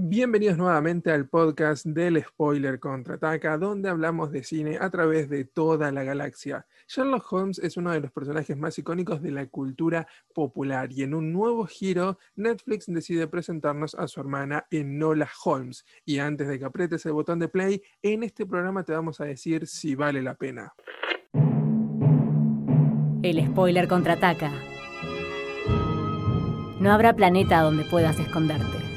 [0.00, 5.90] Bienvenidos nuevamente al podcast del Spoiler Contraataca, donde hablamos de cine a través de toda
[5.90, 6.68] la galaxia.
[6.86, 11.14] Sherlock Holmes es uno de los personajes más icónicos de la cultura popular y en
[11.14, 15.84] un nuevo giro, Netflix decide presentarnos a su hermana Enola Holmes.
[16.04, 19.24] Y antes de que apretes el botón de play, en este programa te vamos a
[19.24, 20.74] decir si vale la pena.
[23.24, 24.52] El Spoiler Contraataca.
[26.78, 28.87] No habrá planeta donde puedas esconderte.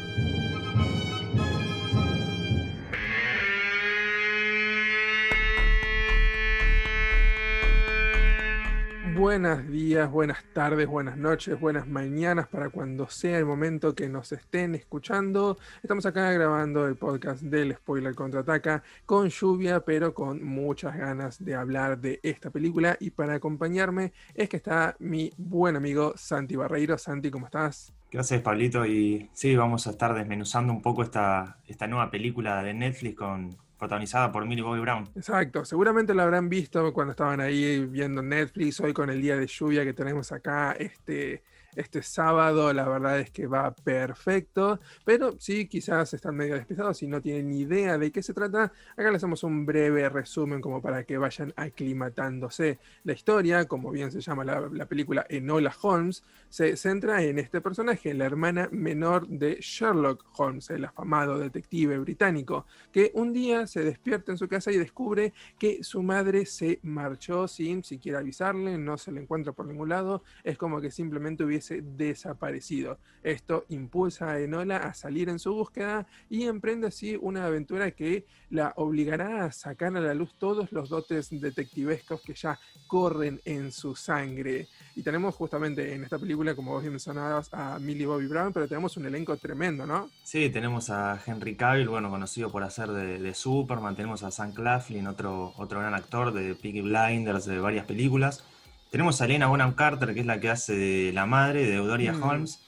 [9.16, 14.32] Buenos días, buenas tardes, buenas noches, buenas mañanas para cuando sea el momento que nos
[14.32, 15.58] estén escuchando.
[15.84, 21.56] Estamos acá grabando el podcast del Spoiler Contraataca con lluvia, pero con muchas ganas de
[21.56, 22.96] hablar de esta película.
[23.02, 26.98] Y para acompañarme es que está mi buen amigo Santi Barreiro.
[26.98, 27.94] Santi, ¿cómo estás?
[28.10, 28.86] ¿Qué haces, Pablito?
[28.86, 33.58] Y sí, vamos a estar desmenuzando un poco esta, esta nueva película de Netflix con,
[33.82, 35.10] protagonizada por Millie Bobby Brown.
[35.16, 39.48] Exacto, seguramente lo habrán visto cuando estaban ahí viendo Netflix, hoy con el día de
[39.48, 41.42] lluvia que tenemos acá, este,
[41.76, 47.08] este sábado, la verdad es que va perfecto, pero sí, quizás están medio despistados y
[47.08, 48.72] no tienen idea de qué se trata.
[48.94, 52.80] Acá les hacemos un breve resumen como para que vayan aclimatándose.
[53.04, 57.62] La historia, como bien se llama la, la película Enola Holmes, se centra en este
[57.62, 63.84] personaje, la hermana menor de Sherlock Holmes, el afamado detective británico, que un día se
[63.84, 68.98] despierta en su casa y descubre que su madre se marchó sin siquiera avisarle, no
[68.98, 72.98] se le encuentra por ningún lado, es como que simplemente hubiese desaparecido.
[73.24, 78.26] Esto impulsa a Enola a salir en su búsqueda y emprende así una aventura que
[78.50, 83.72] la obligará a sacar a la luz todos los dotes detectivescos que ya corren en
[83.72, 84.68] su sangre.
[84.96, 88.98] Y tenemos justamente en esta película, como vos mencionabas, a Millie Bobby Brown, pero tenemos
[88.98, 90.10] un elenco tremendo, ¿no?
[90.24, 95.08] Sí, tenemos a Henry Cavill, bueno, conocido por hacer de, Superman, tenemos a Sam Claflin,
[95.08, 98.44] otro, otro gran actor de Peaky Blinders, de varias películas.
[98.92, 102.12] Tenemos a Elena Bonham Carter, que es la que hace de la madre de Eudoria
[102.12, 102.24] mm.
[102.24, 102.60] Holmes,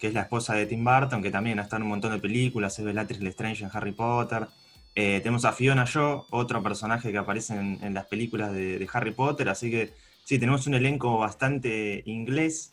[0.00, 2.18] que es la esposa de Tim Burton, que también ha estado en un montón de
[2.18, 4.48] películas, es Bellatrix Lestrange en Harry Potter.
[4.96, 9.48] Eh, tenemos a Fiona Shaw, otro personaje que aparece en, las películas de, Harry Potter,
[9.48, 9.92] así que
[10.24, 12.72] sí, tenemos un elenco bastante inglés,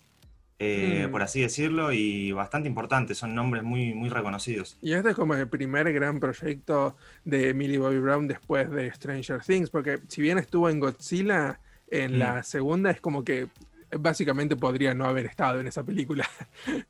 [0.57, 1.11] eh, mm.
[1.11, 4.79] por así decirlo, y bastante importante, son nombres muy, muy reconocidos.
[4.81, 9.41] Y este es como el primer gran proyecto de Millie Bobby Brown después de Stranger
[9.41, 11.59] Things, porque si bien estuvo en Godzilla,
[11.89, 12.19] en mm.
[12.19, 13.47] la segunda es como que
[13.99, 16.27] básicamente podría no haber estado en esa película.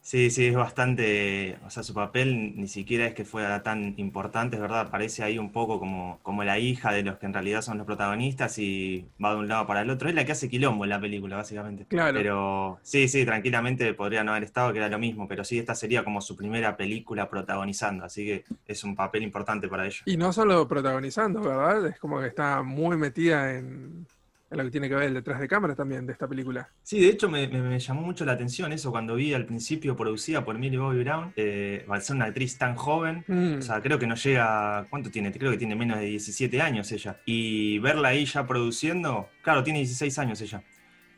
[0.01, 4.55] Sí, sí, es bastante, o sea, su papel ni siquiera es que fuera tan importante,
[4.55, 7.63] es verdad, parece ahí un poco como, como la hija de los que en realidad
[7.63, 10.07] son los protagonistas y va de un lado para el otro.
[10.07, 11.85] Es la que hace quilombo en la película, básicamente.
[11.85, 12.17] Claro.
[12.17, 15.73] Pero sí, sí, tranquilamente podría no haber estado, que era lo mismo, pero sí, esta
[15.73, 20.01] sería como su primera película protagonizando, así que es un papel importante para ella.
[20.05, 21.87] Y no solo protagonizando, ¿verdad?
[21.87, 24.05] Es como que está muy metida en
[24.49, 26.69] lo que tiene que ver el detrás de cámara también de esta película.
[26.83, 30.57] Sí, de hecho me, llamó mucho la atención eso cuando vi al principio producida por
[30.57, 33.57] Millie Bobby Brown, eh, al ser una actriz tan joven, mm.
[33.59, 35.31] o sea, creo que no llega, ¿cuánto tiene?
[35.31, 37.19] Creo que tiene menos de 17 años ella.
[37.25, 40.63] Y verla ahí ya produciendo, claro, tiene 16 años ella.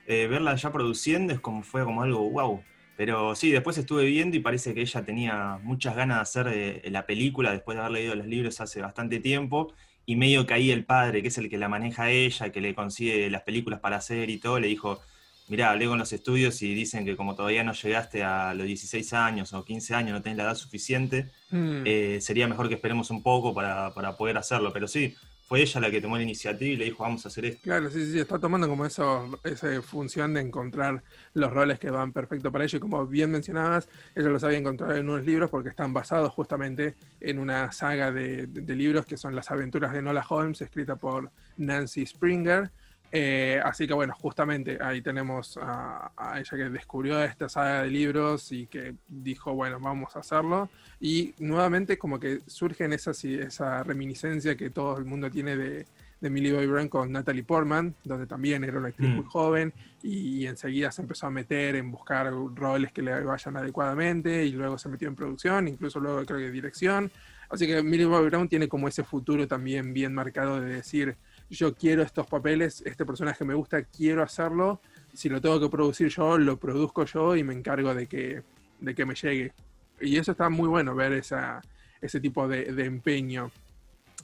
[0.07, 2.63] Eh, verla ya produciendo es como fue como algo wow.
[2.95, 6.89] Pero sí, después estuve viendo y parece que ella tenía muchas ganas de hacer eh,
[6.89, 9.75] la película después de haber leído los libros hace bastante tiempo
[10.07, 12.61] y medio que ahí el padre, que es el que la maneja a ella, que
[12.61, 15.01] le consigue las películas para hacer y todo, le dijo,
[15.49, 19.11] mirá, hablé con los estudios y dicen que como todavía no llegaste a los 16
[19.11, 21.83] años o 15 años, no tenés la edad suficiente, mm.
[21.85, 24.71] eh, sería mejor que esperemos un poco para, para poder hacerlo.
[24.71, 25.13] Pero sí,
[25.47, 27.61] fue ella la que tomó la iniciativa y le dijo, vamos a hacer esto.
[27.63, 31.01] Claro, sí, sí, está tomando como eso, esa función de encontrar
[31.33, 32.77] los roles que van perfecto para ella.
[32.77, 36.95] Y como bien mencionabas, ella los había encontrado en unos libros porque están basados justamente
[37.21, 41.31] en una saga de, de libros que son Las aventuras de Nola Holmes, escrita por
[41.55, 42.69] Nancy Springer.
[43.11, 48.51] Eh, así que bueno, justamente ahí tenemos a, ella que descubrió esta saga de libros
[48.51, 50.69] y que dijo, bueno, vamos a hacerlo.
[50.99, 55.85] Y nuevamente como que surge en esa, esa reminiscencia que todo el mundo tiene de,
[56.19, 59.29] de Millie Bobby Brown con Natalie Portman, donde también era una actriz muy mm.
[59.29, 64.51] joven y, enseguida se empezó a meter en buscar roles que le vayan adecuadamente y
[64.51, 67.11] luego se metió en producción, incluso luego creo que dirección.
[67.49, 71.15] Así que Millie Bobby Brown tiene como ese futuro también bien marcado de decir,
[71.55, 74.81] yo quiero estos papeles, este personaje me gusta, quiero hacerlo,
[75.13, 78.43] si lo tengo que producir yo, lo produzco yo y me encargo de que,
[78.79, 79.53] de que me llegue.
[79.99, 83.51] Y eso está muy bueno, ver ese tipo de, empeño.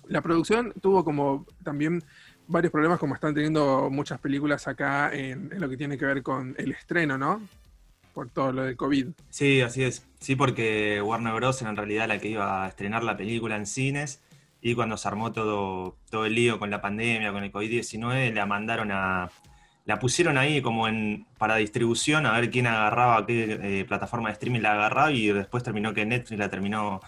[0.07, 2.03] La producción tuvo como también
[2.47, 6.55] varios problemas como están teniendo muchas películas acá en, lo que tiene que ver con
[6.57, 7.41] el estreno, ¿no?
[8.13, 9.07] por todo lo del COVID.
[9.31, 10.05] Sí, así es.
[10.19, 11.59] Sí, porque Warner Bros.
[11.61, 14.21] era en realidad la que iba a estrenar la película en cines
[14.65, 18.45] y cuando se armó todo, todo el lío con la pandemia, con el COVID-19, la
[18.45, 19.29] mandaron a...
[19.85, 24.33] La pusieron ahí como en para distribución a ver quién agarraba, qué eh, plataforma de
[24.33, 27.01] streaming la agarraba y después terminó que Netflix la terminó,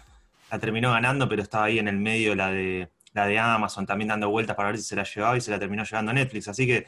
[0.51, 4.09] la terminó ganando, pero estaba ahí en el medio la de, la de Amazon también
[4.09, 6.49] dando vueltas para ver si se la llevaba y se la terminó llevando Netflix.
[6.49, 6.87] Así que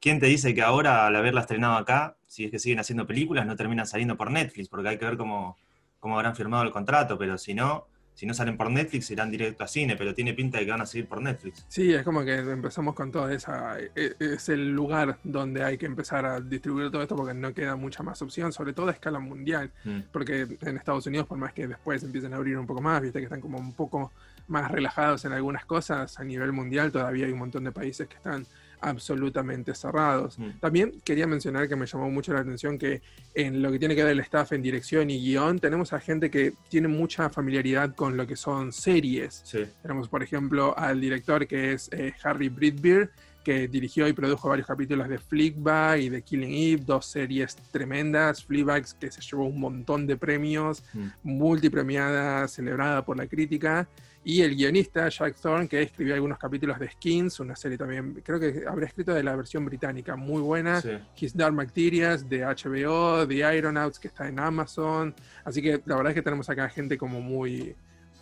[0.00, 3.46] ¿Quién te dice que ahora, al haberla estrenado acá, si es que siguen haciendo películas,
[3.46, 4.68] no terminan saliendo por Netflix?
[4.68, 5.56] Porque hay que ver cómo,
[6.00, 9.62] cómo habrán firmado el contrato, pero si no, si no salen por Netflix, irán directo
[9.62, 11.66] a cine, pero tiene pinta de que van a seguir por Netflix.
[11.68, 13.78] Sí, es como que empezamos con todo esa.
[13.78, 17.52] E, e, es el lugar donde hay que empezar a distribuir todo esto porque no
[17.52, 19.70] queda mucha más opción, sobre todo a escala mundial.
[19.84, 20.00] Mm.
[20.12, 23.18] Porque en Estados Unidos, por más que después empiecen a abrir un poco más, viste
[23.18, 24.10] que están como un poco
[24.48, 28.16] más relajados en algunas cosas, a nivel mundial todavía hay un montón de países que
[28.16, 28.46] están
[28.80, 30.38] absolutamente cerrados.
[30.38, 30.58] Mm.
[30.60, 33.02] También quería mencionar que me llamó mucho la atención que
[33.34, 36.30] en lo que tiene que ver el staff en dirección y guion, tenemos a gente
[36.30, 39.44] que tiene mucha familiaridad con lo que son series.
[39.82, 43.10] Tenemos, por ejemplo, al director que es eh, Harry Bridbeer,
[43.46, 48.44] que dirigió y produjo varios capítulos de Fleabag y de Killing Eve, dos series tremendas,
[48.44, 51.06] Fleabag que se llevó un montón de premios, mm.
[51.22, 53.88] multipremiada, celebrada por la crítica,
[54.28, 58.40] y el guionista Jack Thorne, que escribió algunos capítulos de Skins, una serie también, creo
[58.40, 60.82] que habrá escrito de la versión británica, muy buena.
[61.16, 65.14] His Dark Bacterias de HBO, The Ironauts, que está en Amazon.
[65.44, 67.76] Así que la verdad es que tenemos acá gente como muy,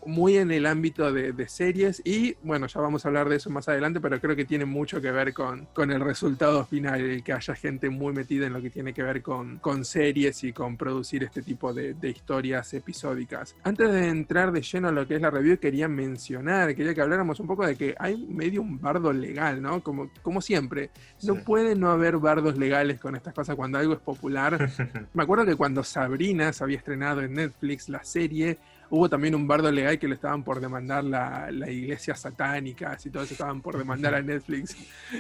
[0.07, 3.69] muy en el ámbito de, series y bueno, ya vamos a hablar de eso más
[3.69, 7.33] adelante, pero creo que tiene mucho que ver con, con el resultado final, el que
[7.33, 10.77] haya gente muy metida en lo que tiene que ver con, con series y con
[10.77, 13.57] producir este tipo de, historias episódicas.
[13.63, 17.01] Antes de entrar de lleno a lo que es la review, quería mencionar, quería que
[17.01, 19.83] habláramos un poco de que hay medio un bardo legal, ¿no?
[19.83, 20.91] Como, como siempre,
[21.23, 24.71] no puede no haber bardos legales con estas cosas cuando algo es popular.
[25.15, 28.59] Me acuerdo que cuando Sabrina se había estrenado en Netflix la serie,
[28.95, 33.11] Hubo también un bardo legal que le estaban por demandar la, la iglesia satánica, y
[33.11, 34.77] todo eso estaban por demandar a Netflix.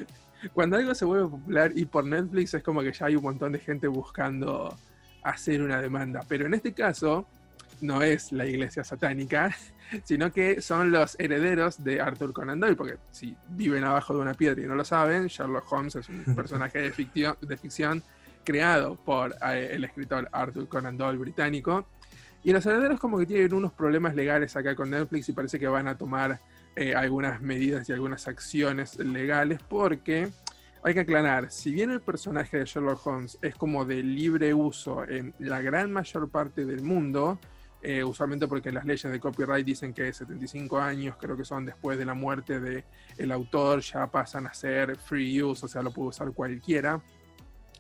[0.53, 3.51] Cuando algo se vuelve popular y por Netflix es como que ya hay un montón
[3.51, 4.79] de gente buscando
[5.25, 6.25] hacer una demanda.
[6.29, 7.27] Pero en este caso
[7.81, 9.53] no es la iglesia satánica,
[10.05, 14.35] sino que son los herederos de Arthur Conan Doyle, porque si viven abajo de una
[14.35, 18.05] piedra y no lo saben, Sherlock Holmes es un personaje de ficción, de ficción
[18.45, 21.89] creado por eh, el escritor Arthur Conan Doyle británico
[22.45, 25.67] y los herederos como que tienen unos problemas legales acá con Netflix y parece que
[25.67, 26.41] van a tomar
[26.77, 30.31] eh, algunas medidas y algunas acciones legales porque
[30.83, 35.09] hay que aclarar, si bien el personaje de Sherlock Holmes es como de libre uso
[35.09, 37.39] en la gran mayor parte del mundo,
[37.81, 41.97] eh, usualmente porque las leyes de copyright dicen que 75 años, creo que son después
[41.97, 42.85] de la muerte del
[43.17, 47.03] el autor, ya pasan a ser free use, o sea, lo puede usar cualquiera.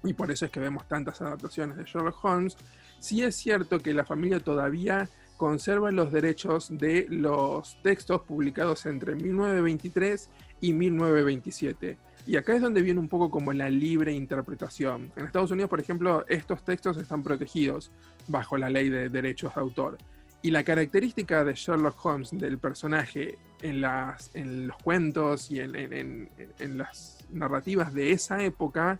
[0.04, 2.56] Y por eso es que vemos tantas adaptaciones de Sherlock Holmes.
[3.00, 9.14] Sí es cierto que la familia todavía conserva los derechos de los textos publicados entre
[9.14, 10.28] 1923
[10.60, 11.98] y 1927.
[12.26, 15.10] Y acá es donde viene un poco como la libre interpretación.
[15.16, 17.90] En Estados Unidos, por ejemplo, estos textos están protegidos
[18.28, 19.98] bajo la ley de derechos de autor.
[20.40, 25.74] Y la característica de Sherlock Holmes, del personaje, en, las, en los cuentos y en,
[25.74, 28.98] en las narrativas de esa época,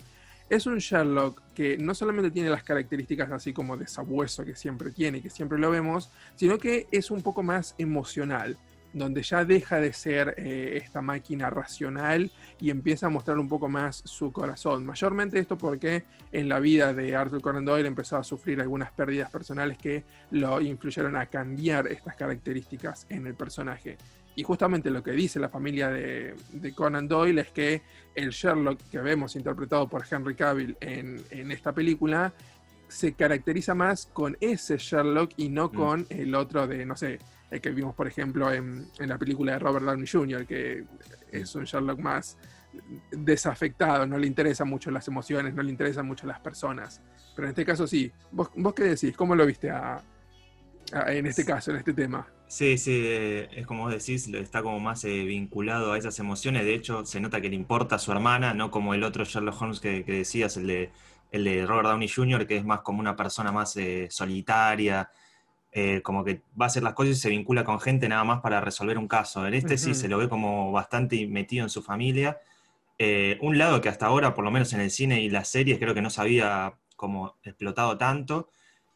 [0.49, 4.91] es un Sherlock que no solamente tiene las características así como de sabueso que siempre
[4.91, 8.59] tiene, que siempre lo vemos, sino que es un poco más emocional,
[8.93, 13.69] donde ya deja de ser eh, esta máquina racional y empieza a mostrar un poco
[13.69, 14.87] más su corazón.
[14.87, 19.31] Mayormente esto porque en la vida de Arthur Conan Doyle empezó a sufrir algunas pérdidas
[19.31, 23.99] personales que lo influyeron a cambiar estas características en el personaje.
[24.37, 26.35] Y justamente lo que dice la familia de,
[26.75, 27.83] Conan Doyle es que
[28.15, 32.33] el Sherlock que vemos interpretado por Henry Cavill en, esta película
[32.89, 35.75] se caracteriza más con ese Sherlock y no mm.
[35.75, 37.19] con el otro de, no sé,
[37.51, 40.85] el que vimos por ejemplo en, la película de Robert Downey Jr., que
[41.31, 42.37] es un Sherlock más
[43.13, 47.01] desafectado, no le interesan mucho las emociones, no le interesan mucho las personas.
[47.37, 48.11] Pero en este caso sí.
[48.33, 49.17] ¿Vos, vos qué decís?
[49.17, 49.71] ¿Cómo lo viste
[50.93, 52.27] en este caso, en este tema?
[52.47, 56.65] Sí, sí, eh, es como vos decís, está como más eh, vinculado a esas emociones.
[56.65, 59.61] De hecho, se nota que le importa a su hermana, no como el otro Sherlock
[59.61, 60.91] Holmes que, decías, el de,
[61.33, 65.11] el de Robert Downey Jr., que es más como una persona más eh, solitaria,
[66.05, 68.61] como que va a hacer las cosas y se vincula con gente nada más para
[68.61, 69.45] resolver un caso.
[69.45, 72.39] En este sí se lo ve como bastante metido en su familia.
[73.41, 75.93] un lado que hasta ahora, por lo menos en el cine y las series, creo
[75.93, 78.51] que no se había como explotado tanto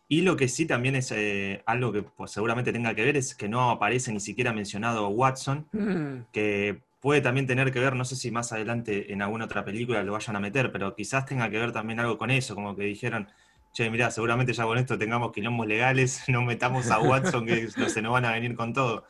[0.09, 3.35] y lo que sí también es eh, algo que pues, seguramente tenga que ver es
[3.35, 6.31] que no aparece ni siquiera mencionado Watson, mm.
[6.33, 10.03] que puede también tener que ver, no sé si más adelante en alguna otra película
[10.03, 12.85] lo vayan a meter, pero quizás tenga que ver también algo con eso, como que
[12.85, 13.29] dijeron,
[13.73, 18.03] che, mirá, seguramente ya con esto tengamos quilombos legales, no metamos a Watson que se
[18.03, 19.05] nos van a venir con todo.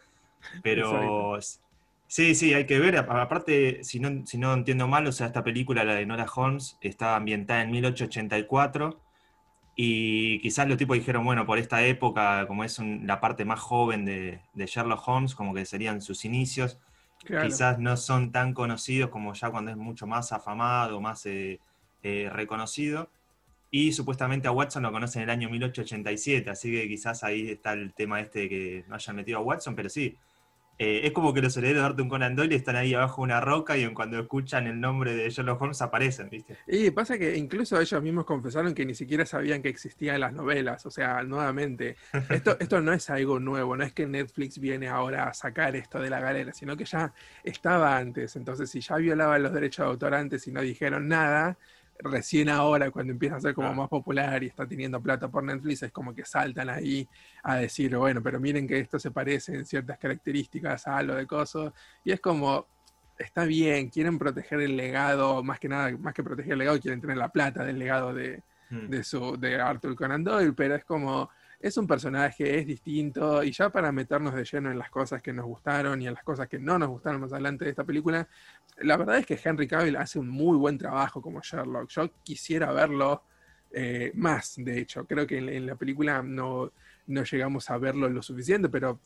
[0.63, 1.39] Pero
[2.07, 2.97] sí, sí, hay que ver.
[2.97, 6.79] Aparte, si no, si no entiendo mal, o sea, esta película, la de Nora Holmes,
[6.81, 9.01] está ambientada en 1884.
[9.81, 14.05] Y quizás los tipos dijeron, bueno, por esta época, como es la parte más joven
[14.05, 16.81] de, Sherlock Holmes, como que serían sus inicios,
[17.25, 21.61] quizás no son tan conocidos como ya cuando es mucho más afamado, más eh,
[22.03, 23.09] eh, reconocido.
[23.71, 27.75] Y supuestamente a Watson lo conocen en el año 1887, así que quizás ahí está
[27.75, 30.17] el tema este de que no hayan metido a Watson, pero sí,
[30.79, 33.41] eh, es como que los herederos de Arthur Conan Doyle están ahí abajo de una
[33.41, 36.57] roca y cuando escuchan el nombre de Sherlock Holmes aparecen, ¿viste?
[36.69, 40.87] Y pasa que incluso ellos mismos confesaron que ni siquiera sabían que existían las novelas.
[40.87, 41.97] O sea, nuevamente,
[42.31, 45.99] esto, esto no es algo nuevo, no es que Netflix viene ahora a sacar esto
[45.99, 48.37] de la galera, sino que ya estaba antes.
[48.37, 51.59] Entonces, si ya violaban los derechos de autor antes y no dijeron nada,
[51.99, 55.83] recién ahora, cuando empieza a ser como más popular y está teniendo plata por Netflix,
[55.83, 57.09] es como que saltan ahí
[57.43, 61.27] a decir, bueno, pero miren que esto se parece en ciertas características a lo de
[61.27, 61.75] Coso.
[62.05, 62.67] Y es como,
[63.19, 67.01] está bien, quieren proteger el legado, más que nada, más que proteger el legado, quieren
[67.01, 68.89] tener la plata del legado de, hmm.
[68.89, 73.51] de, su, de Arthur Conan Doyle, pero es como, es un personaje, es distinto, y
[73.51, 76.49] ya para meternos de lleno en las cosas que nos gustaron y en las cosas
[76.49, 78.29] que no nos gustaron más adelante de esta película,
[78.79, 81.89] la verdad es que Henry Cavill hace un muy buen trabajo como Sherlock.
[81.91, 83.25] Yo quisiera verlo
[83.73, 86.73] eh, más, de hecho, creo que en, la película no,
[87.07, 89.01] no llegamos a verlo lo suficiente, pero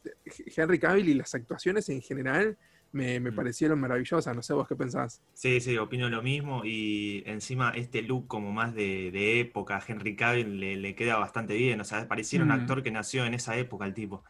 [0.54, 2.58] Henry Cavill y las actuaciones en general
[2.92, 3.34] me, mm.
[3.34, 4.34] parecieron maravillosas.
[4.34, 5.22] No sé vos qué pensás.
[5.34, 6.64] Sí, sí, opino lo mismo.
[6.64, 11.80] Y encima este look como más de, época, Henry Cavill le, queda bastante bien.
[11.80, 12.60] O sea, pareciera un mm.
[12.60, 14.24] actor que nació en esa época el tipo.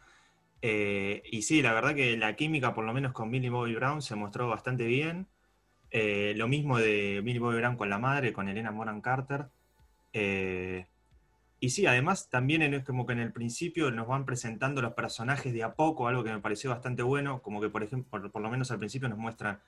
[0.61, 4.01] Eh, y sí, la verdad que la química, por lo menos con Billy Bobby Brown,
[4.01, 5.27] se mostró bastante bien.
[5.91, 9.47] Eh, lo mismo de Billy Bobby Brown con la madre, con Elena Moran Carter.
[10.13, 10.87] Eh,
[11.63, 15.53] y sí, además también es como que en el principio nos van presentando los personajes
[15.53, 18.49] de a poco, algo que me pareció bastante bueno, como que por ejemplo, por, lo
[18.49, 19.61] menos al principio nos muestran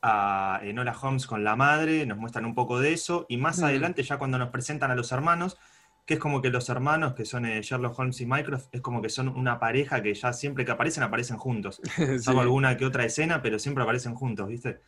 [0.00, 4.04] a Enola Holmes con la madre, nos muestran un poco de eso, y más adelante
[4.04, 5.58] ya cuando nos presentan a los hermanos,
[6.06, 9.02] que es como que los hermanos, que son eh, Sherlock Holmes y Mycroft, es como
[9.02, 11.82] que son una pareja que ya siempre que aparecen, aparecen juntos.
[12.20, 14.78] Salvo alguna que otra escena, pero siempre aparecen juntos, ¿viste?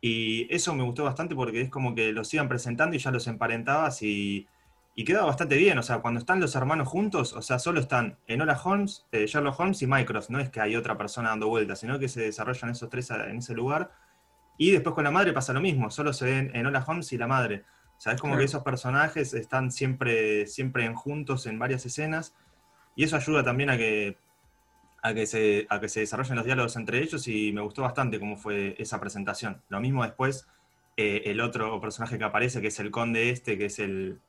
[0.00, 3.26] Y eso me gustó bastante porque es como que los iban presentando y ya los
[3.26, 4.48] emparentabas y
[4.98, 8.16] y queda bastante bien, o sea, cuando están los hermanos juntos, o sea, solo están
[8.26, 11.80] Enola Holmes, eh, Sherlock Holmes y Mycroft, no es que hay otra persona dando vueltas,
[11.80, 13.92] sino que se desarrollan esos tres en ese lugar.
[14.56, 17.26] Y después con la madre pasa lo mismo, solo se ven Enola Holmes y la
[17.26, 17.64] madre.
[17.98, 22.34] O sea, es como que esos personajes están siempre, siempre en juntos en varias escenas,
[22.94, 24.16] y eso ayuda también a que,
[25.02, 28.18] a que, se, a que se desarrollen los diálogos entre ellos, y me gustó bastante
[28.18, 29.60] cómo fue esa presentación.
[29.68, 30.48] Lo mismo después,
[30.96, 34.20] eh, el otro personaje que aparece, que es el conde este, que es el,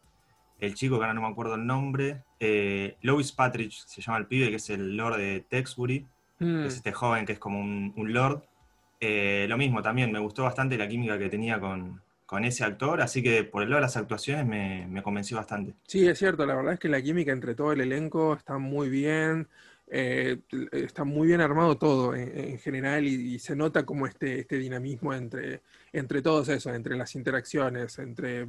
[0.59, 4.27] el chico, que ahora no me acuerdo el nombre, eh, Louis Patrick se llama el
[4.27, 6.05] pibe, que es el lord de Texbury,
[6.39, 6.77] que es mm.
[6.77, 8.43] este joven que es como un, lord.
[8.99, 12.01] Eh, lo mismo también, me gustó bastante la química que tenía con,
[12.43, 15.73] ese actor, así que por el lado de las actuaciones me, convenció bastante.
[15.87, 18.89] Sí, es cierto, la verdad es que la química entre todo el elenco está muy
[18.89, 19.47] bien.
[19.89, 20.39] Eh,
[20.73, 25.61] está muy bien armado todo en, general y, se nota como este, este dinamismo entre,
[25.93, 28.47] entre todos esos, entre las interacciones, entre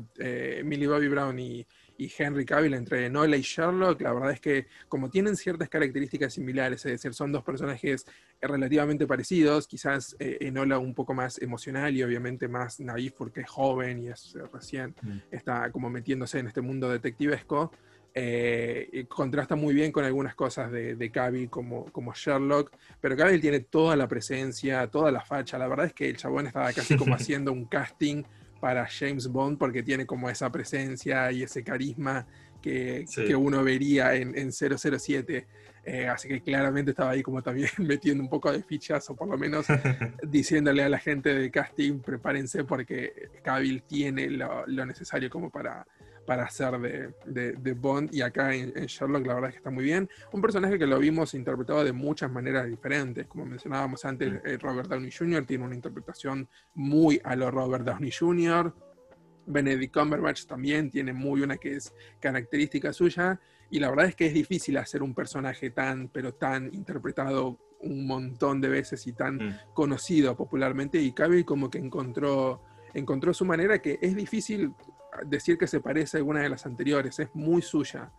[0.65, 1.65] Millie Bobby Brown y,
[1.99, 6.33] y Henry Cavill entre Nola y Sherlock, la verdad es que como tienen ciertas características
[6.33, 8.07] similares, es decir, son dos personajes
[8.40, 13.50] relativamente parecidos, quizás eh, Enola un poco más emocional y obviamente más naif porque es
[13.50, 15.19] joven y es eh, recién mm.
[15.33, 17.73] está como metiéndose en este mundo detectivesco.
[18.14, 23.40] Eh, contrasta muy bien con algunas cosas de, de Cavill como, como Sherlock, pero Cavill
[23.40, 25.59] tiene toda la presencia, toda la facha.
[25.59, 28.23] La verdad es que el chabón estaba casi como haciendo un casting
[28.61, 32.27] para James Bond porque tiene como esa presencia y ese carisma
[32.61, 35.47] que, uno vería en, en 007.
[35.85, 39.29] Eh, así que claramente estaba ahí como también metiendo un poco de fichas o por
[39.29, 39.67] lo menos
[40.23, 45.87] diciéndole a la gente de casting prepárense porque Cavill tiene lo necesario como para,
[46.28, 50.11] para hacer de, Bond y acá en, Sherlock la verdad es que está muy bien.
[50.30, 54.37] Un personaje que lo vimos interpretado de muchas maneras diferentes, como mencionábamos antes, mm.
[54.44, 55.47] eh, Robert Downey Jr.
[55.47, 58.75] tiene una interpretación muy a lo Robert Downey Jr.
[59.47, 64.26] Benedict Cumberbatch también tiene muy una que es característica suya y la verdad es que
[64.26, 69.37] es difícil hacer un personaje tan, pero tan interpretado un montón de veces y tan
[69.37, 69.58] mm.
[69.73, 72.62] conocido popularmente y Cavill como que encontró
[72.94, 74.73] encontró su manera que es difícil
[75.25, 78.10] decir que se parece a alguna de las anteriores, es muy suya.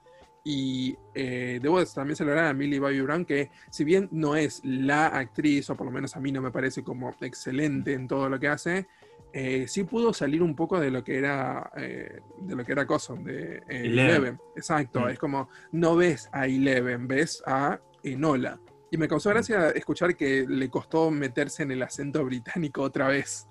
[0.43, 5.07] Y eh, debo también celebrar a Millie Bobby Brown, que si bien no es la
[5.07, 8.39] actriz, o por lo menos a mí no me parece como excelente en todo lo
[8.39, 8.87] que hace,
[9.31, 12.87] eh, sí pudo salir un poco de lo que era eh, de lo que era
[12.87, 14.39] Coso, de Eleven.
[14.55, 15.09] Exacto, mm.
[15.09, 18.59] es como no ves a Eleven, ves a Enola.
[18.91, 19.33] Y me causó mm.
[19.33, 23.47] gracia escuchar que le costó meterse en el acento británico otra vez.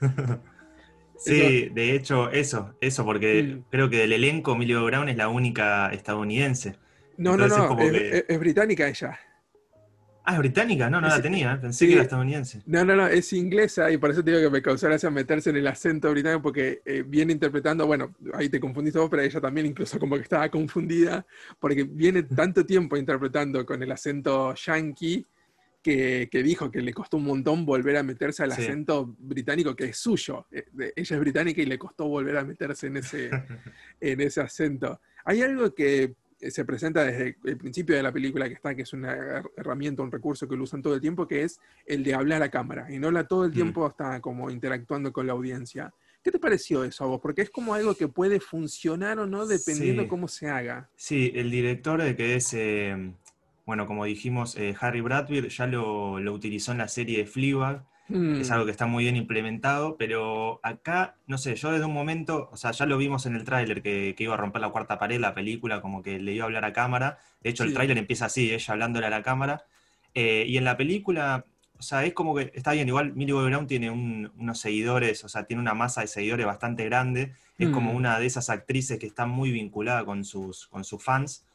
[1.16, 3.64] sí, de hecho, eso, eso, porque mm.
[3.70, 6.76] creo que del elenco Emilio Brown es la única estadounidense.
[7.16, 9.18] No, no, no, es, británica ella.
[10.24, 12.62] Ah, es británica, no, no la tenía, pensé que era estadounidense.
[12.66, 15.50] No, no, no, es inglesa y por eso te digo que me causó gracia meterse
[15.50, 19.40] en el acento británico porque eh, viene interpretando, bueno, ahí te confundiste vos, pero ella
[19.40, 21.26] también incluso como que estaba confundida
[21.58, 25.26] porque viene tanto tiempo interpretando con el acento yankee
[25.82, 29.96] que, dijo que le costó un montón volver a meterse al acento británico que es
[29.96, 30.46] suyo.
[30.50, 30.64] Eh,
[30.96, 33.30] ella es británica y le costó volver a meterse en ese,
[34.00, 35.00] en ese acento.
[35.24, 36.14] Hay algo que
[36.50, 40.10] se presenta desde el principio de la película que está, que es una herramienta, un
[40.10, 42.92] recurso que lo usan todo el tiempo, que es el de hablar a cámara.
[42.92, 43.54] Y Nola todo el mm.
[43.54, 45.92] tiempo está como interactuando con la audiencia.
[46.22, 47.20] ¿Qué te pareció eso a vos?
[47.20, 50.88] Porque es como algo que puede funcionar o no dependiendo cómo se haga.
[50.94, 53.12] Sí, el director de que es, eh,
[53.64, 57.84] bueno, como dijimos, eh, Harry Bradbeer ya lo, lo, utilizó en la serie de Fleabag
[58.12, 58.52] es mm.
[58.52, 62.56] algo que está muy bien implementado, pero acá, no sé, yo desde un momento, o
[62.56, 65.34] sea, ya lo vimos en el tráiler que, iba a romper la cuarta pared, la
[65.34, 67.18] película, como que le iba a hablar a cámara.
[67.42, 69.64] De hecho, el tráiler empieza así, ella hablándole a la cámara.
[70.14, 71.46] Eh, y en la película,
[71.78, 75.28] o sea, es como que está bien, igual Millie Bobby Brown tiene unos seguidores, o
[75.28, 77.32] sea, tiene una masa de seguidores bastante grande.
[77.58, 77.96] Es como mm.
[77.96, 81.46] una de esas actrices que está muy vinculada con sus, con sus fans.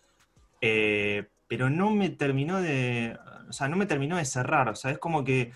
[0.61, 3.17] Eh, pero no me terminó de.
[3.49, 4.69] O sea, no me terminó de cerrar.
[4.69, 5.51] O sea, es como que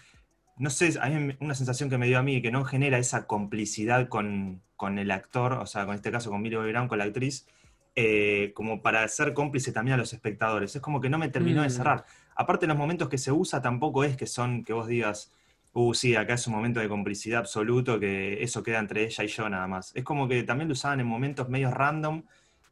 [0.61, 4.07] no sé, hay una sensación que me dio a mí que no genera esa complicidad
[4.09, 7.47] con, el actor, o sea, con este caso con Miriam Brown, con la actriz,
[7.95, 10.75] eh, como para ser cómplice también a los espectadores.
[10.75, 11.71] Es como que no me terminó de mm.
[11.71, 12.05] cerrar.
[12.35, 15.31] Aparte, los momentos que se usa tampoco es que son que vos digas,
[15.73, 19.27] uh, sí, acá es un momento de complicidad absoluto, que eso queda entre ella y
[19.27, 19.91] yo nada más.
[19.95, 22.21] Es como que también lo usaban en momentos medio random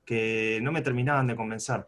[0.05, 1.87] que no me terminaban de convencer.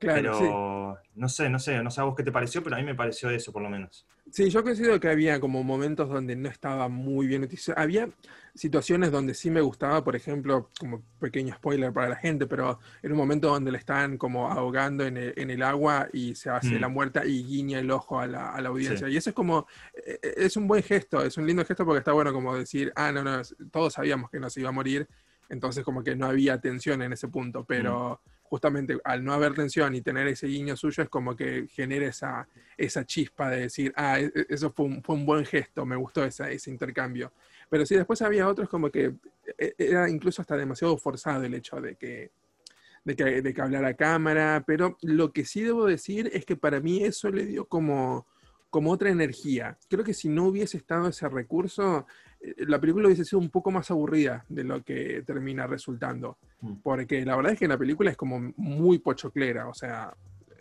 [0.00, 2.78] Claro, pero no sé, no sé, no sé a vos qué te pareció, pero a
[2.78, 4.06] mí me pareció eso por lo menos.
[4.30, 7.78] Sí, yo coincido que había como momentos donde no estaba muy bien utilizado.
[7.78, 8.08] Había
[8.54, 13.12] situaciones donde sí me gustaba, por ejemplo, como pequeño spoiler para la gente, pero en
[13.12, 16.92] un momento donde le están como ahogando en el, agua y se hace la mm.
[16.92, 19.06] muerta y guiña el ojo a la, audiencia.
[19.10, 21.98] Y eso es como, e, e, es un buen gesto, es un lindo gesto porque
[21.98, 25.06] está bueno como decir, ah, no, no, todos sabíamos que no se iba a morir,
[25.50, 28.22] entonces como que no había tensión en ese punto, pero...
[28.24, 32.08] Mm justamente al no haber tensión y tener ese guiño suyo es como que genera
[32.08, 35.86] esa, esa chispa de decir, ah, e, e, eso fue un, fue un buen gesto,
[35.86, 37.32] me gustó ese intercambio.
[37.68, 39.14] Pero sí, después había otros como que
[39.56, 42.32] e, era incluso hasta demasiado forzado el hecho de que,
[43.04, 46.56] de que, de que hablara a cámara, pero lo que sí debo decir es que
[46.56, 48.26] para mí eso le dio como,
[48.68, 49.78] como otra energía.
[49.88, 52.04] Creo que si no hubiese estado ese recurso,
[52.58, 56.38] la película hubiese sido un poco más aburrida de lo que termina resultando.
[56.60, 56.74] Mm.
[56.82, 60.14] Porque la verdad es que la película es como muy pochoclera, o sea,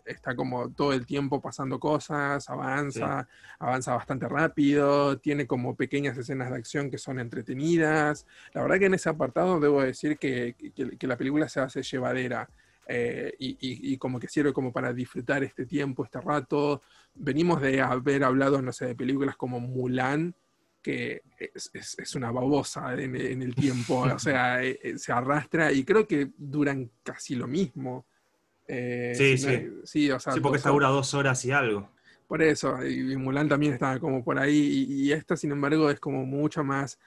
[0.09, 3.27] está como todo el tiempo pasando cosas, avanza,
[3.59, 8.25] avanza bastante rápido, tiene como pequeñas escenas de acción que son entretenidas.
[8.53, 10.55] La verdad que en ese apartado debo decir que,
[11.01, 12.49] la película se hace llevadera.
[12.91, 16.81] Eh, y, como que sirve como para disfrutar este tiempo, este rato.
[17.13, 20.33] Venimos de haber hablado, no sé, de películas como Mulan,
[20.81, 26.07] que es, una babosa en, el tiempo, o sea, eh, eh, se arrastra y creo
[26.07, 28.05] que duran casi lo mismo.
[28.67, 29.69] Eh, sí, sí.
[29.83, 31.89] sí, o sea, sí, porque esta dura dos horas y algo.
[32.27, 36.25] Por eso, y, Mulan también estaba como por ahí, y, esta, sin embargo, es como
[36.25, 36.99] mucho más,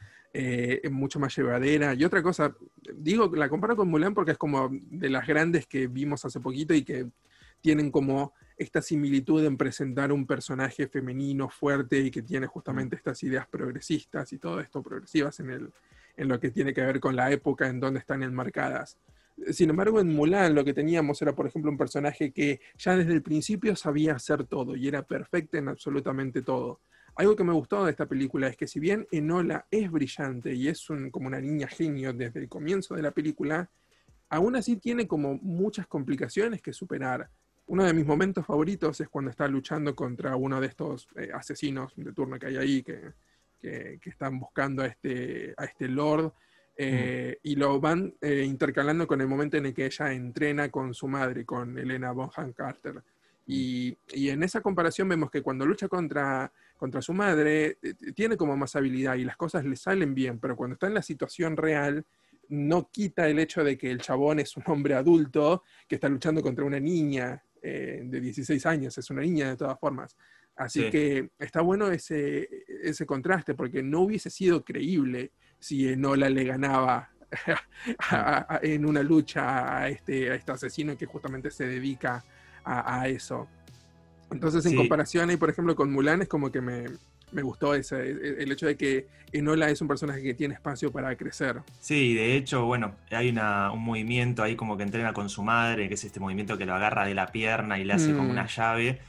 [0.90, 1.94] mucho más llevadera.
[1.94, 2.52] Y otra cosa,
[2.94, 6.74] digo, la comparo con Mulan porque es como de las grandes que vimos hace poquito
[6.74, 7.06] y que
[7.60, 13.22] tienen como esta similitud en presentar un personaje femenino fuerte y que tiene justamente estas
[13.22, 15.72] ideas progresistas y todo esto progresivas en, el,
[16.16, 18.98] en lo que tiene que ver con la época en donde están enmarcadas.
[19.50, 23.12] Sin embargo, en Mulan lo que teníamos era, por ejemplo, un personaje que ya desde
[23.12, 26.80] el principio sabía hacer todo y era perfecta en absolutamente todo.
[27.16, 30.68] Algo que me gustó de esta película es que si bien Enola es brillante y
[30.68, 33.70] es como una niña genio desde el comienzo de la película,
[34.30, 37.28] aún así tiene como muchas complicaciones que superar
[37.66, 41.92] uno de mis momentos favoritos es cuando está luchando contra uno de estos eh, asesinos
[41.96, 43.12] de turno que hay ahí que,
[44.04, 46.32] están buscando a este, a este lord
[46.76, 50.92] eh, y lo van eh, intercalando con el momento en el que ella entrena con
[50.92, 53.00] su madre, con Elena Bonham Carter.
[53.46, 57.78] Y, en esa comparación vemos que cuando lucha contra, contra su madre,
[58.16, 61.02] tiene como más habilidad y las cosas le salen bien, pero cuando está en la
[61.02, 62.04] situación real,
[62.48, 66.42] no quita el hecho de que el chabón es un hombre adulto que está luchando
[66.42, 70.16] contra una niña eh, de 16 años, es una niña de todas formas.
[70.54, 72.48] Así que está bueno ese,
[72.82, 77.10] ese contraste, porque no hubiese sido creíble si Enola le ganaba
[78.62, 82.24] en una lucha a este, a este asesino que justamente se dedica
[82.64, 83.48] a, eso.
[84.30, 86.84] Entonces, en comparación ahí, por ejemplo, con Mulan, es como que me,
[87.32, 90.92] me gustó ese, e, el hecho de que Enola es un personaje que tiene espacio
[90.92, 91.62] para crecer.
[91.80, 95.88] Sí, de hecho, bueno, hay una, un movimiento ahí como que entrena con su madre,
[95.88, 98.30] que es este movimiento que lo agarra de la pierna y le hace como mm.
[98.30, 99.00] una llave,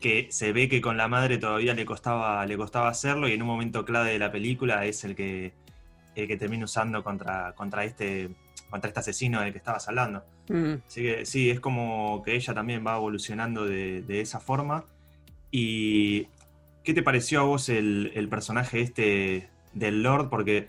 [0.00, 3.42] que se ve que con la madre todavía le costaba, le costaba hacerlo y en
[3.42, 5.52] un momento clave de la película es el que,
[6.14, 8.30] el que termina usando contra, contra, este,
[8.68, 10.22] contra este asesino del que estabas hablando.
[10.48, 10.74] Mm.
[10.86, 14.84] Así que sí, es como que ella también va evolucionando de, de esa forma.
[15.54, 16.28] Y
[16.84, 20.28] ¿Qué te pareció a vos el, personaje este del Lord?
[20.30, 20.68] Porque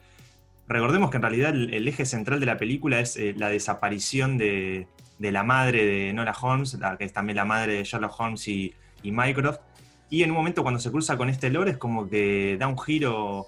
[0.67, 4.87] recordemos que en realidad el, eje central de la película es eh, la desaparición de,
[5.19, 8.73] la madre de Nora Holmes, la, que es también la madre de Sherlock Holmes y,
[9.01, 9.61] y Mycroft.
[10.11, 12.77] Y en un momento cuando se cruza con este Lord es como que da un
[12.77, 13.47] giro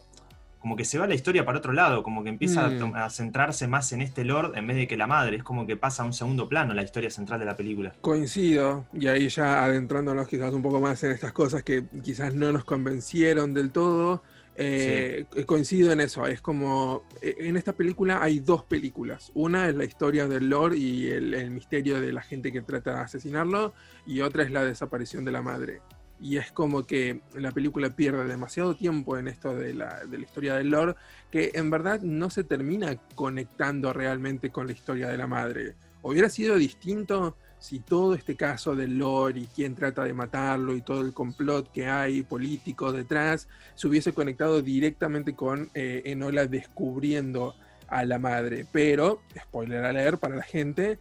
[0.65, 2.95] como que se va la historia para otro lado, como que empieza mm.
[2.95, 5.77] a, centrarse más en este Lord en vez de que la madre, es como que
[5.77, 7.93] pasa a un segundo plano la historia central de la película.
[8.01, 12.51] Coincido, y ahí ya adentrándonos quizás un poco más en estas cosas que quizás no
[12.51, 14.23] nos convencieron del todo,
[14.55, 19.75] eh, coincido en eso, es como, e, en esta película hay dos películas, una es
[19.75, 23.75] la historia del Lord y el misterio de la gente que trata de asesinarlo,
[24.07, 25.81] y otra es la desaparición de la madre
[26.19, 30.69] y es como que la película pierde demasiado tiempo en esto de la, historia del
[30.69, 30.95] Lord,
[31.31, 35.75] que en verdad no se termina conectando realmente con la historia de la madre.
[36.01, 40.81] Hubiera sido distinto si todo este caso del Lord y quién trata de matarlo y
[40.81, 47.55] todo el complot que hay político detrás se hubiese conectado directamente con eh, Enola descubriendo
[47.87, 48.65] a la madre.
[48.71, 50.99] Pero, spoiler a leer para la gente,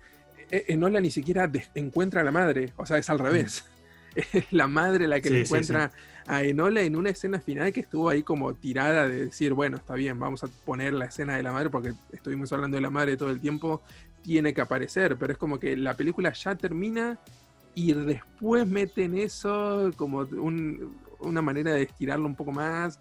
[0.51, 3.65] eh, Enola ni siquiera encuentra a la madre, o sea, es al revés
[4.15, 5.93] es la madre la que le encuentra
[6.27, 9.95] a Enola en una escena final que estuvo ahí como tirada de decir, bueno, está
[9.95, 13.17] bien, vamos a poner la escena de la madre porque estuvimos hablando de la madre
[13.17, 13.83] todo el tiempo,
[14.23, 17.19] tiene que aparecer, pero es como que la película ya termina
[17.75, 20.27] y después meten eso como
[21.19, 23.01] una manera de estirarlo un poco más.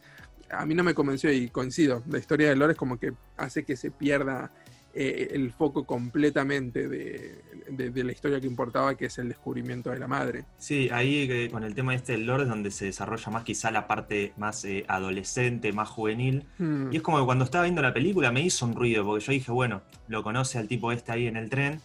[0.49, 3.63] A mí no me convenció y coincido, la historia de Lore es como que hace
[3.63, 4.51] que se pierda
[4.95, 7.41] eh, el foco completamente de,
[8.03, 10.45] la historia que importaba, que es el descubrimiento de la madre.
[10.59, 13.71] Sí, ahí eh, con el tema este del lore es donde se desarrolla más quizá
[13.71, 16.45] la parte más eh, adolescente, más juvenil.
[16.59, 16.93] Hmm.
[16.93, 19.31] Y es como que cuando estaba viendo la película me hizo un ruido, porque yo
[19.31, 21.81] dije, bueno, lo conoce al tipo este ahí en el tren,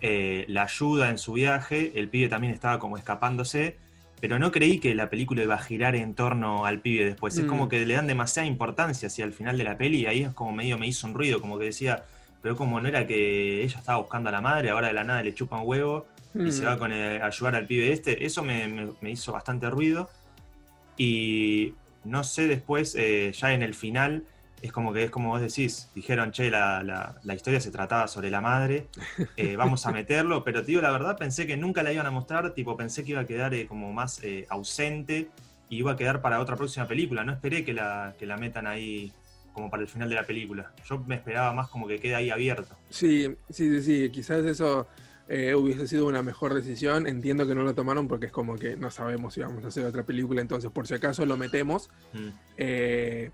[0.00, 3.76] la ayuda en su viaje, el pibe también estaba como escapándose.
[4.20, 7.38] Pero no creí que la película iba a girar en torno al pibe después.
[7.38, 7.68] Es como hmm.
[7.68, 10.50] que le dan demasiada importancia hacia el final de la peli y ahí es como
[10.52, 12.04] medio me hizo un ruido, como que decía,
[12.42, 15.22] pero como no era que ella estaba buscando a la madre, ahora de la nada
[15.22, 16.66] le chupa un huevo y se mm.
[16.66, 20.08] va con a ayudar al pibe este, eso me, hizo bastante ruido.
[20.96, 21.74] Y
[22.04, 24.24] no sé después, eh, ya en el final,
[24.62, 28.40] es como que es como vos decís, dijeron, che, la, historia se trataba sobre la
[28.40, 28.88] madre,
[29.36, 32.52] eh, vamos a meterlo, pero tío, la verdad pensé que nunca la iban a mostrar,
[32.54, 35.28] tipo, pensé que iba a quedar eh, como más ausente
[35.68, 38.66] y iba a quedar para otra próxima película, no esperé que la, que la metan
[38.66, 39.12] ahí
[39.58, 40.72] como para el final de la película.
[40.88, 42.76] Yo me esperaba más como que quede ahí abierto.
[42.90, 44.10] Sí, sí, sí, sí.
[44.10, 44.86] quizás eso
[45.28, 47.08] eh, hubiese sido una mejor decisión.
[47.08, 49.84] Entiendo que no lo tomaron porque es como que no sabemos si vamos a hacer
[49.84, 51.90] otra película, entonces por si acaso lo metemos.
[52.12, 52.28] Mm.
[52.56, 53.30] Eh,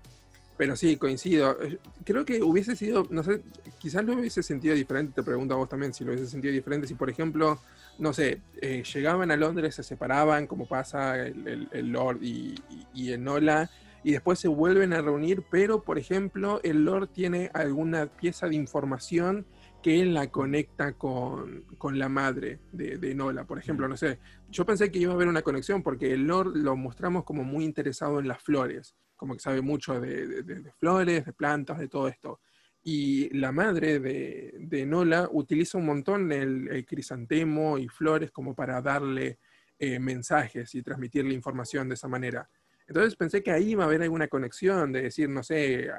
[0.57, 1.57] pero sí, coincido.
[2.03, 3.41] Creo que hubiese sido, no sé,
[3.77, 6.87] quizás lo hubiese sentido diferente, te pregunto a vos también si lo hubiese sentido diferente,
[6.87, 7.59] si por ejemplo,
[7.99, 13.13] no sé, eh, llegaban a Londres, se separaban, como pasa el, Lord y, y, y
[13.13, 13.69] Enola,
[14.05, 18.53] y después se vuelven a reunir, pero por ejemplo el Lord tiene alguna pieza de
[18.53, 19.47] información
[19.81, 24.91] que él la conecta con, la madre de, Nola, por ejemplo, no sé, yo pensé
[24.91, 28.27] que iba a haber una conexión porque el Lord lo mostramos como muy interesado en
[28.27, 32.41] las flores, como que sabe mucho de, flores, de plantas, de todo esto.
[32.83, 39.39] Y la madre de, Nola utiliza un montón el, crisantemo y flores como para darle
[39.79, 42.47] eh, mensajes y transmitirle información de esa manera.
[42.87, 45.89] Entonces pensé que ahí iba a haber alguna conexión de decir, no sé,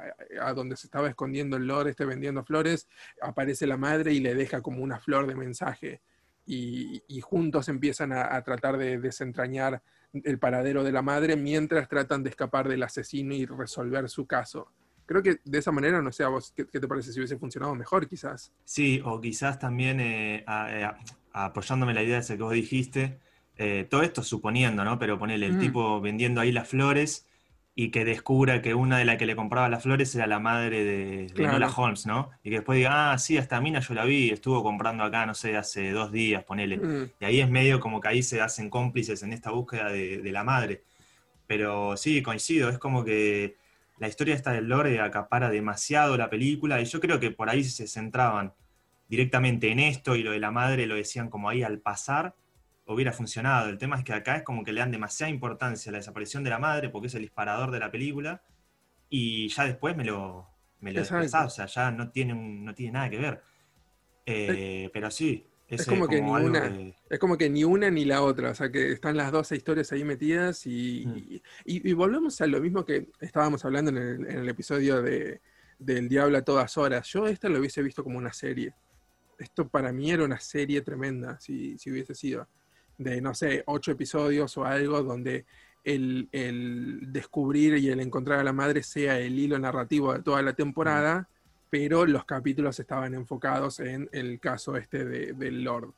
[0.41, 2.87] a, donde se estaba escondiendo el Lord, esté vendiendo flores,
[3.21, 6.01] aparece la madre y le deja como una flor de mensaje.
[6.45, 9.81] Y, juntos empiezan a, tratar de desentrañar
[10.13, 14.71] el paradero de la madre mientras tratan de escapar del asesino y resolver su caso.
[15.05, 17.75] Creo que de esa manera, no sé, a vos, ¿qué, te parece si hubiese funcionado
[17.75, 18.53] mejor quizás?
[18.63, 20.89] Sí, o quizás también eh, eh,
[21.33, 23.19] apoyándome la idea de que vos dijiste,
[23.57, 24.99] eh, todo esto suponiendo, ¿no?
[24.99, 25.59] Pero ponele el mm.
[25.59, 27.25] tipo vendiendo ahí las flores
[27.79, 30.83] y que descubra que una de las que le compraba las flores era la madre
[30.83, 32.31] de, Nola Holmes, ¿no?
[32.43, 35.35] Y que después diga, ah, sí, esta mina yo la vi, estuvo comprando acá, no
[35.35, 36.77] sé, hace dos días, ponele.
[36.77, 37.11] Mm.
[37.19, 40.43] Y ahí es medio como que ahí se hacen cómplices en esta búsqueda de, la
[40.43, 40.81] madre.
[41.45, 43.57] Pero sí, coincido, es como que
[43.99, 47.63] la historia esta del lore acapara demasiado la película y yo creo que por ahí
[47.63, 48.53] se centraban
[49.07, 52.33] directamente en esto y lo de la madre lo decían como ahí al pasar
[52.87, 53.69] hubiera funcionado.
[53.69, 56.43] El tema es que acá es como que le dan demasiada importancia a la desaparición
[56.43, 58.41] de la madre porque es el disparador de la película
[59.09, 60.47] y ya después me lo,
[60.79, 63.41] me lo o sea, ya no tiene, no tiene nada que ver.
[64.25, 65.45] Eh, pero sí.
[65.69, 68.71] Es como, que ni una, es como que ni una ni la otra, o sea
[68.71, 70.69] que están las dos historias ahí metidas mm.
[70.69, 75.41] y, y, volvemos a lo mismo que estábamos hablando en el, en el episodio de,
[75.77, 77.05] del Diablo a todas horas.
[77.09, 78.73] Yo esta lo hubiese visto como una serie.
[79.37, 82.47] Esto para mí era una serie tremenda, si, si hubiese sido
[82.97, 85.45] de, no sé, ocho episodios o algo donde
[85.83, 90.53] el, descubrir y el encontrar a la madre sea el hilo narrativo de toda la
[90.53, 91.29] temporada,
[91.69, 95.93] pero los capítulos estaban enfocados en el caso este de, del Lord.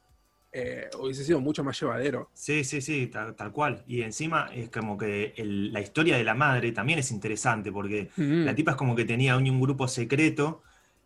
[0.51, 2.29] Eh, hubiese sido mucho más llevadero.
[2.33, 3.83] Sí, sí, sí, tal, cual.
[3.87, 8.55] Y encima es como que la historia de la madre también es interesante, porque la
[8.55, 10.63] tipa es como que tenía un, grupo secreto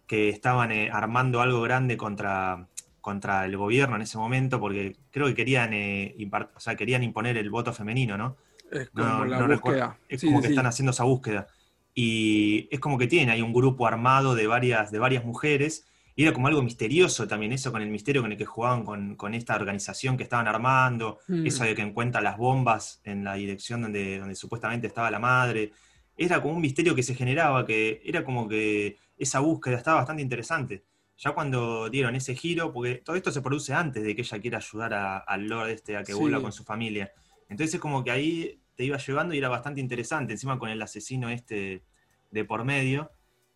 [0.07, 2.67] que estaban eh, armando algo grande contra,
[3.03, 6.15] contra el gobierno en ese momento, porque creo que querían, eh,
[6.55, 8.37] o sea, querían imponer el voto femenino, ¿no?
[8.71, 9.97] Es como la búsqueda.
[10.07, 11.47] Es como que están haciendo esa búsqueda.
[11.93, 15.85] Y es como que tienen ahí un grupo armado de varias, de varias mujeres,
[16.15, 19.33] y era como algo misterioso también eso, con el misterio con el que jugaban con,
[19.33, 21.45] esta organización que estaban armando, mm.
[21.45, 25.73] eso de que encuentran las bombas en la dirección donde, donde supuestamente estaba la madre.
[26.15, 30.21] Era como un misterio que se generaba, que era como que esa búsqueda estaba bastante
[30.21, 30.85] interesante
[31.23, 34.57] ya cuando dieron ese giro, porque todo esto se produce antes de que ella quiera
[34.57, 37.13] ayudar al Lord este a que vuelva con su familia.
[37.47, 40.81] Entonces es como que ahí te iba llevando y era bastante interesante, encima con el
[40.81, 41.83] asesino este
[42.29, 43.11] de por medio.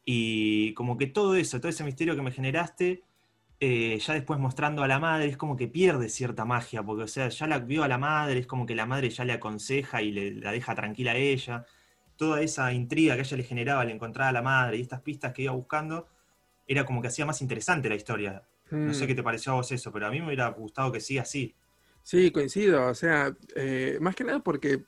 [0.05, 3.03] Y como que todo eso, todo ese misterio que me generaste,
[3.59, 7.07] eh, ya después mostrando a la madre, es como que pierde cierta magia, porque o
[7.09, 10.01] sea, ya la vio a la madre, es como que la madre ya le aconseja
[10.01, 11.65] y le, la deja tranquila a ella.
[12.15, 15.33] Toda esa intriga que ella le generaba al encontrar a la madre y estas pistas
[15.33, 16.07] que iba buscando,
[16.67, 18.43] era como que hacía más interesante la historia.
[18.69, 19.07] No sé hmm.
[19.07, 21.55] qué te pareció a vos eso, pero a mí me hubiera gustado que siga así.
[22.03, 22.87] Sí, coincido.
[22.87, 24.83] O sea, eh, más que nada porque,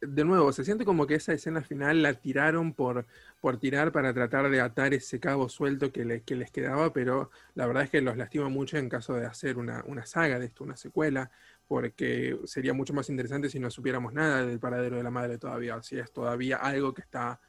[0.00, 3.06] de nuevo, se siente como que esa escena final la tiraron por,
[3.40, 7.66] por tirar para tratar de atar ese cabo suelto que, que les quedaba, pero la
[7.66, 10.64] verdad es que los lastima mucho en caso de hacer una, una saga de esto,
[10.64, 11.30] una secuela,
[11.66, 15.82] porque sería mucho más interesante si no supiéramos nada del paradero de la madre todavía,
[15.82, 17.40] si es todavía algo que está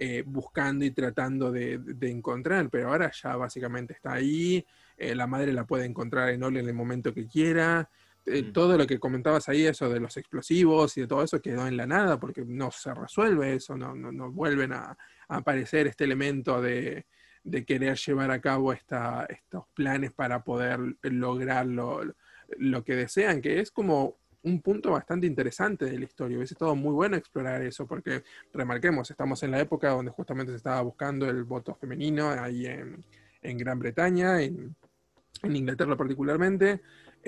[0.00, 4.64] eh, buscando y tratando de, encontrar, pero ahora ya básicamente está ahí,
[4.96, 7.90] eh, la madre la puede encontrar en Ole en el momento que quiera,
[8.24, 8.52] eh, mm.
[8.52, 11.76] todo lo que comentabas ahí, eso de los explosivos y de todo eso quedó en
[11.76, 17.04] la nada porque no se resuelve eso, no, no, vuelven a, aparecer este elemento de,
[17.66, 22.02] querer llevar a cabo esta, estos planes para poder lograr lo,
[22.56, 26.36] lo que desean, que es como un punto bastante interesante de la historia.
[26.36, 28.22] Hubiese estado muy bueno explorar eso, porque
[28.52, 33.04] remarquemos, estamos en la época donde justamente se estaba buscando el voto femenino ahí en,
[33.42, 34.74] en Gran Bretaña, en,
[35.42, 36.80] en Inglaterra particularmente.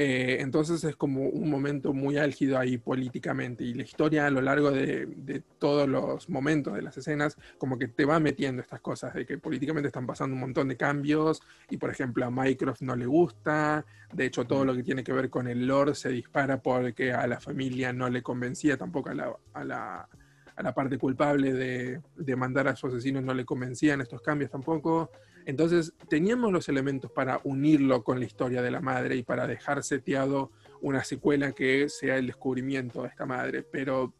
[0.02, 4.40] Eh, entonces es como un momento muy álgido ahí políticamente y la historia a lo
[4.40, 9.12] largo de, todos los momentos de las escenas como que te va metiendo estas cosas
[9.12, 12.96] de que políticamente están pasando un montón de cambios y por ejemplo a Mycroft no
[12.96, 16.62] le gusta, de hecho todo lo que tiene que ver con el lore se dispara
[16.62, 20.08] porque a la familia no le convencía tampoco a la, a la,
[20.56, 24.50] a la parte culpable de, de mandar a su asesino no le convencían estos cambios
[24.50, 25.10] tampoco.
[25.46, 29.82] Entonces teníamos los elementos para unirlo con la historia de la madre y para dejar
[29.82, 30.50] seteado
[30.80, 34.14] una secuela que sea el descubrimiento de esta madre, pero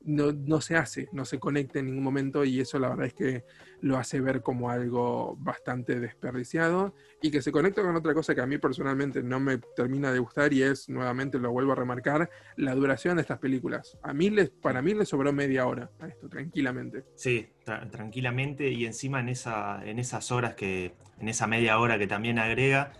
[0.00, 3.44] no, se hace, no se conecta en ningún momento y eso la verdad es que
[3.80, 8.40] lo hace ver como algo bastante desperdiciado y que se conecta con otra cosa que
[8.40, 12.30] a mí personalmente no me termina de gustar y es, nuevamente lo vuelvo a remarcar,
[12.56, 13.98] la duración de estas películas.
[14.02, 17.04] A mí les, para mí les sobró media hora a esto, tranquilamente.
[17.14, 22.06] Sí, tranquilamente y encima en, esa, en esas horas que, en esa media hora que
[22.06, 22.92] también agrega,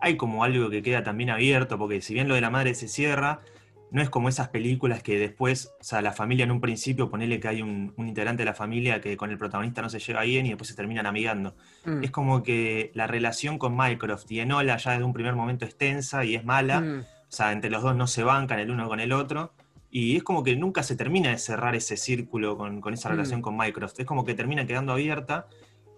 [0.00, 2.88] hay como algo que queda también abierto, porque si bien lo de la madre se
[2.88, 3.40] cierra,
[3.90, 7.40] no es como esas películas que después, o sea, la familia en un principio, ponele
[7.40, 10.46] que hay un, integrante de la familia que con el protagonista no se lleva bien
[10.46, 11.56] y después se terminan amigando.
[11.84, 12.04] Mm.
[12.04, 15.76] Es como que la relación con Mycroft y Enola ya desde un primer momento es
[15.76, 16.80] tensa y es mala.
[16.80, 17.00] Mm.
[17.00, 19.52] O sea, entre los dos no se bancan el uno con el otro.
[19.90, 23.12] Y es como que nunca se termina de cerrar ese círculo con, esa mm.
[23.12, 23.98] relación con Mycroft.
[23.98, 25.48] Es como que termina quedando abierta.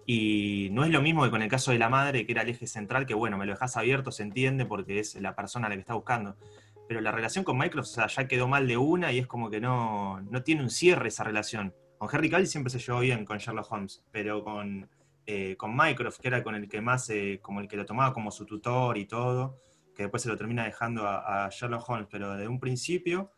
[0.05, 2.49] Y no es lo mismo que con el caso de la madre, que era el
[2.49, 5.69] eje central, que bueno, me lo dejas abierto, se entiende porque es la persona a
[5.69, 6.35] la que está buscando
[6.93, 10.21] pero la relación con Microsoft ya quedó mal de una y es como que no,
[10.21, 11.73] no tiene un cierre esa relación.
[11.97, 14.87] con Henry Cavill siempre se llevó bien con Sherlock Holmes, pero con,
[15.25, 18.13] eh, con Mycroft, que era con el que más, eh, como el que lo tomaba
[18.13, 19.57] como su tutor y todo,
[19.95, 23.31] que después se lo termina dejando a, a Sherlock Holmes, pero desde un principio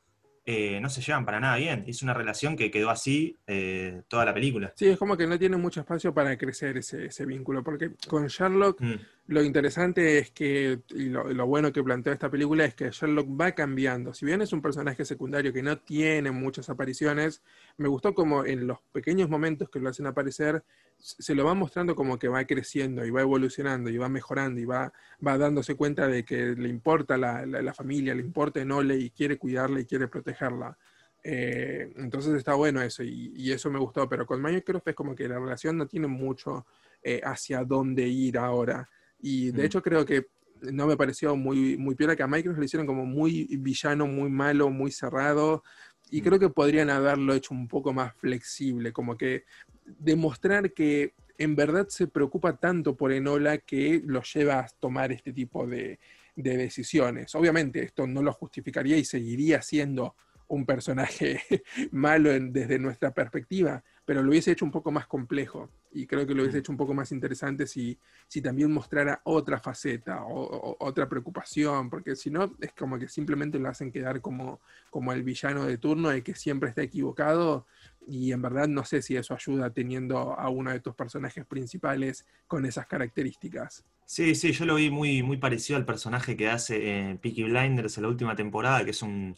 [0.48, 1.84] eh, no se llevan para nada bien.
[1.88, 4.72] Es una relación que quedó así eh, toda la película.
[4.76, 8.80] Sí, es como que no tiene mucho espacio para crecer ese, vínculo, porque con Sherlock
[8.80, 8.96] mm.
[9.28, 13.54] Lo interesante es que, y lo, bueno que plantea esta película es que Sherlock va
[13.54, 14.14] cambiando.
[14.14, 17.42] Si bien es un personaje secundario que no tiene muchas apariciones,
[17.78, 20.64] me gustó como en los pequeños momentos que lo hacen aparecer,
[21.00, 24.66] se lo va mostrando como que va creciendo y va evolucionando y va mejorando y
[24.66, 24.94] va,
[25.26, 29.40] va dándose cuenta de que le importa la, la, familia, le importa Nole y quiere
[29.40, 30.78] cuidarla y quiere protegerla.
[31.24, 35.28] Eh, entonces está bueno eso y, eso me gustó, pero con Minecraft es como que
[35.28, 36.68] la relación no tiene mucho
[37.02, 38.88] eh, hacia dónde ir ahora.
[39.20, 39.66] Y de mm.
[39.66, 40.28] hecho creo que
[40.62, 44.30] no me pareció muy, muy piola que a Minecraft le hicieron como muy villano, muy
[44.30, 45.64] malo, muy cerrado.
[46.10, 46.24] Y mm.
[46.24, 49.46] creo que podrían haberlo hecho un poco más flexible, como que
[49.86, 55.34] demostrar que en verdad se preocupa tanto por Enola que lo lleva a tomar este
[55.34, 56.00] tipo de,
[56.36, 57.34] decisiones.
[57.36, 60.16] Obviamente esto no lo justificaría y seguiría siendo
[60.50, 61.42] un personaje
[61.92, 66.36] malo desde nuestra perspectiva, pero lo hubiese hecho un poco más complejo y creo que
[66.36, 66.60] lo hubiese mm.
[66.60, 72.16] hecho un poco más interesante si, si también mostrara otra faceta o, otra preocupación, porque
[72.16, 76.12] si no es como que simplemente lo hacen quedar como, como el villano de turno,
[76.12, 77.66] el que siempre está equivocado
[78.08, 82.26] y en verdad no sé si eso ayuda teniendo a uno de tus personajes principales
[82.46, 83.84] con esas características.
[84.06, 88.04] Sí, sí, yo lo vi muy, muy parecido al personaje que hace Peaky Blinders en
[88.04, 89.36] la última temporada, que es un,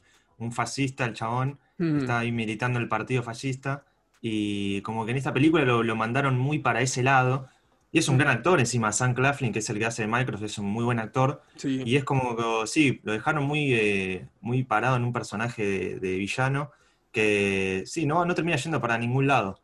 [0.52, 2.00] fascista, el chabón, mm.
[2.00, 3.86] está ahí militando el partido fascista
[4.22, 7.50] y como que en esta película lo, mandaron muy para ese lado.
[7.92, 10.44] Y es un gran actor encima, Sam Claflin, que es el que hace de Minecraft,
[10.44, 11.42] es un muy buen actor.
[11.64, 16.18] Y es como que, sí, lo dejaron muy, eh, muy parado en un personaje de,
[16.18, 16.72] villano
[17.12, 19.60] que, sí, no, no termina yendo para ningún lado.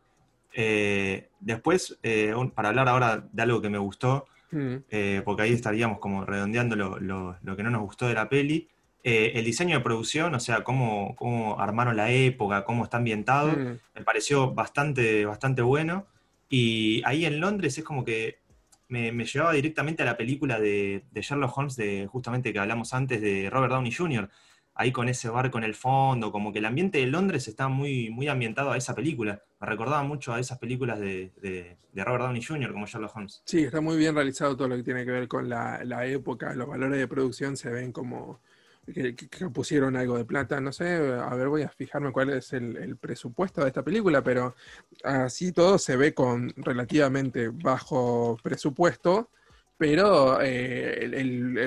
[0.53, 4.77] Eh, después, eh, para hablar ahora de algo que me gustó, mm.
[5.25, 8.69] porque ahí estaríamos como redondeando lo, lo, que no nos gustó de la peli,
[9.05, 13.51] eh, el diseño de producción, o sea, cómo, cómo armaron la época, cómo está ambientado,
[13.51, 13.79] mm.
[13.95, 16.07] me pareció bastante, bastante bueno.
[16.49, 18.39] Y ahí en Londres es como que
[18.87, 23.49] me, llevaba directamente a la película de, Sherlock Holmes, de justamente que hablamos antes de
[23.49, 24.29] Robert Downey Jr.,
[24.75, 28.09] ahí con ese barco en el fondo, como que el ambiente de Londres está muy,
[28.09, 29.43] muy ambientado a esa película.
[29.59, 31.31] Me recordaba mucho a esas películas de,
[31.93, 32.71] Robert Downey Jr.
[32.71, 33.41] como Sherlock Holmes.
[33.45, 36.53] Sí, está muy bien realizado todo lo que tiene que ver con la, la época,
[36.53, 38.39] los valores de producción se ven como
[38.85, 39.15] que,
[39.53, 43.61] pusieron algo de plata, no sé, a ver, voy a fijarme cuál es el, presupuesto
[43.61, 44.55] de esta película, pero
[45.03, 49.29] así todo se ve con relativamente bajo presupuesto,
[49.77, 51.09] pero eh,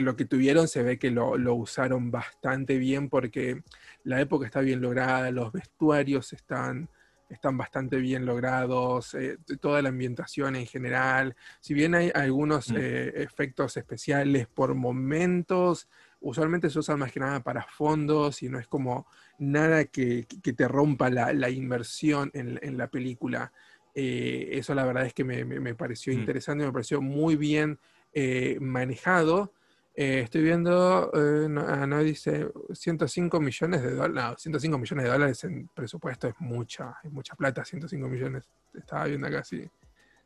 [0.01, 3.63] lo que tuvieron se ve que lo, usaron bastante bien porque
[4.05, 6.89] la época está bien lograda, los vestuarios están,
[7.31, 12.77] están bastante bien logrados, eh, toda la ambientación en general, si bien hay algunos mm.
[12.79, 15.89] eh, efectos especiales por momentos,
[16.21, 19.07] usualmente se usa más que nada para fondos y no es como
[19.39, 23.53] nada que, te rompa la, inmersión en, la película.
[23.95, 26.19] Eh, eso la verdad es que me, pareció mm.
[26.19, 27.79] interesante, me pareció muy bien
[28.13, 29.53] eh, manejado.
[29.95, 31.11] Eh, estoy viendo,
[31.49, 36.29] no, ah, no, dice 105 millones de dólares, no, 105 millones de dólares en presupuesto
[36.29, 38.45] es mucha, es mucha plata, 105 millones.
[38.75, 39.67] Estaba viendo acá si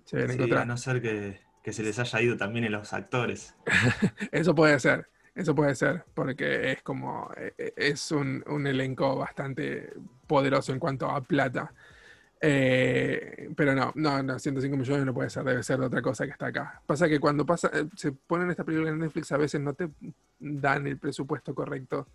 [0.05, 3.55] se sí, A no ser que, que se les haya ido también en los actores.
[4.33, 5.09] Eso puede ser.
[5.34, 9.92] Eso puede ser, porque es como, e, e, es un, elenco bastante
[10.26, 11.72] poderoso en cuanto a plata.
[12.42, 16.24] Eh, pero no, no, no, 105 millones no puede ser, debe ser de otra cosa
[16.24, 16.82] que está acá.
[16.86, 19.90] Pasa que cuando pasa, eh, se ponen esta película en Netflix a veces no te
[20.38, 22.08] dan el presupuesto correcto.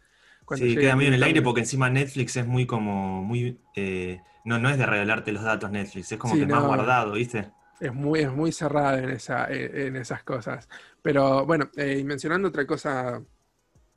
[0.55, 4.57] sí, queda medio en el aire porque encima Netflix es muy como, muy, eh, no,
[4.57, 7.51] no es de revelarte los datos Netflix, es como que más guardado, ¿viste?
[7.79, 10.67] Es muy, es muy cerrada en, esa, en esas cosas.
[11.01, 13.21] Pero bueno, eh, mencionando otra cosa,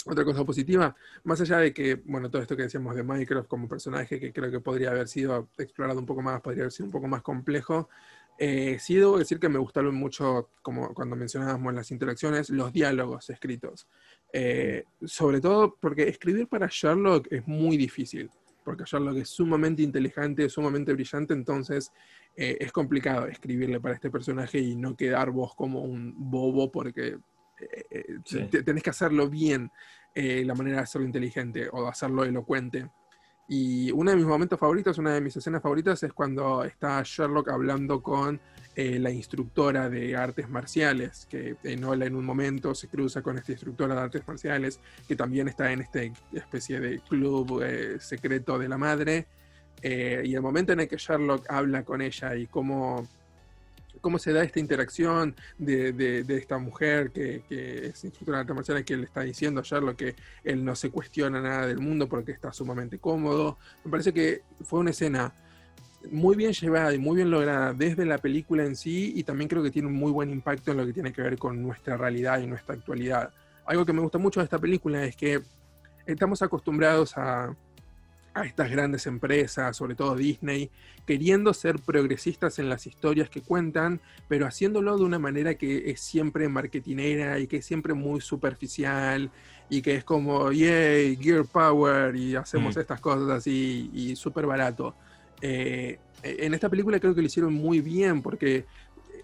[0.06, 3.68] otra cosa positiva, más allá de que, bueno, todo esto que decíamos de Minecraft como
[3.68, 6.92] personaje, que creo que podría haber sido explorado un poco más, podría haber sido un
[6.92, 7.88] poco más complejo,
[8.40, 13.30] eh, sí debo decir que me gustaron mucho, como cuando mencionábamos las interacciones, los diálogos
[13.30, 13.88] escritos.
[14.32, 18.30] Eh, sobre todo porque escribir para Sherlock es muy difícil,
[18.64, 21.90] porque Sherlock es sumamente inteligente, sumamente brillante, entonces
[22.40, 27.18] eh, es complicado escribirle para este personaje y no quedar vos como un bobo porque
[27.58, 29.72] eh, eh, tenés que hacerlo bien,
[30.14, 32.90] la manera de hacerlo inteligente o de hacerlo elocuente.
[33.48, 37.48] Y uno de mis momentos favoritos, una de mis escenas favoritas es cuando está Sherlock
[37.50, 38.40] hablando con
[38.74, 43.94] la instructora de artes marciales, que Enola en un momento se cruza con esta instructora
[43.94, 46.00] de artes marciales, que también está en esta
[46.32, 47.62] especie de club
[48.00, 49.26] secreto de la madre
[49.82, 53.06] Eh, y el momento en el que Sherlock habla con ella y cómo,
[54.00, 58.96] cómo se da esta interacción de, esta mujer que, es instructora de artes marciales que
[58.96, 62.52] le está diciendo a Sherlock que él no se cuestiona nada del mundo porque está
[62.52, 63.58] sumamente cómodo.
[63.84, 65.32] Me parece que fue una escena
[66.10, 69.62] muy bien llevada y muy bien lograda desde la película en sí y también creo
[69.62, 72.40] que tiene un muy buen impacto en lo que tiene que ver con nuestra realidad
[72.40, 73.32] y nuestra actualidad.
[73.66, 75.42] Algo que me gusta mucho de esta película es que
[76.06, 77.54] estamos acostumbrados a,
[78.40, 80.70] a estas grandes empresas, sobre todo Disney,
[81.06, 86.00] queriendo ser progresistas en las historias que cuentan, pero haciéndolo de una manera que es
[86.00, 89.30] siempre marketinera y que es siempre muy superficial
[89.70, 92.80] y que es como, yay, Gear Power y hacemos mm.
[92.80, 94.94] estas cosas así y súper barato.
[95.40, 98.66] Eh, en esta película creo que lo hicieron muy bien porque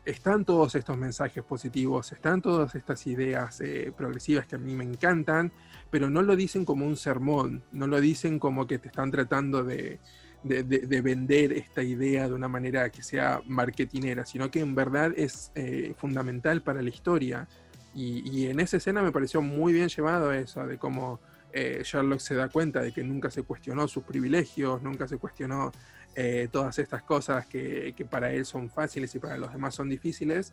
[0.05, 4.85] están todos estos mensajes positivos, están todas estas ideas eh, progresivas que a mí me
[4.85, 5.51] encantan,
[5.91, 9.65] pero no lo dicen como un sermón, no lo dicen como que te están tratando
[9.65, 10.01] de,
[10.43, 15.95] vender esta idea de una manera que sea marketinera, sino que en verdad es eh,
[15.97, 17.49] fundamental para la historia.
[17.95, 21.21] Y, en esa escena me pareció muy bien llevado eso, de cómo
[21.53, 25.71] eh, Sherlock se da cuenta de que nunca se cuestionó sus privilegios, nunca se cuestionó
[26.17, 30.51] eh, todas estas cosas que, para él son fáciles y para los demás son difíciles.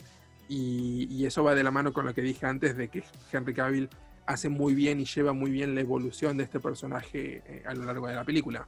[0.47, 3.89] Y, eso va de la mano con lo que dije antes de que Henry Cavill
[4.25, 7.85] hace muy bien y lleva muy bien la evolución de este personaje eh, a lo
[7.85, 8.67] largo de la película.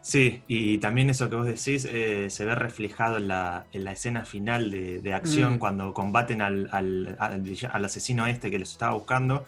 [0.00, 3.92] Sí, y también eso que vos decís eh, se ve reflejado en la, en la
[3.92, 5.58] escena final de, acción mm.
[5.58, 9.46] cuando combaten al, al, al, asesino este que les estaba buscando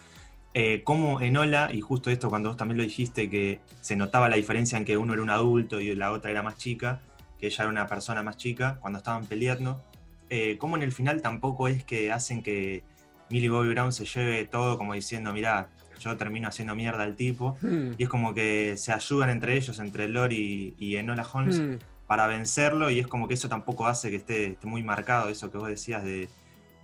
[0.56, 4.36] eh, como Enola, y justo esto cuando vos también lo dijiste, que se notaba la
[4.36, 7.00] diferencia en que uno era un adulto y la otra era más chica,
[7.40, 9.82] que ella era una persona más chica cuando estaban peleando,
[10.30, 12.84] eh, como en el final tampoco es que hacen que
[13.34, 15.68] Millie Bobby Brown se lleve todo como diciendo, mira,
[15.98, 17.94] yo termino haciendo mierda al tipo, hmm.
[17.98, 21.78] y es como que se ayudan entre ellos, entre Lori y, Enola Holmes, hmm.
[22.06, 25.58] para vencerlo, y es como que eso tampoco hace que esté, muy marcado, eso que
[25.58, 26.28] vos decías de,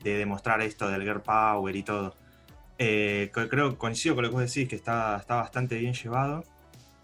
[0.02, 2.16] de demostrar esto del girl power y todo.
[2.78, 6.42] Eh, creo, coincido con lo que vos decís, que está, está bastante bien llevado.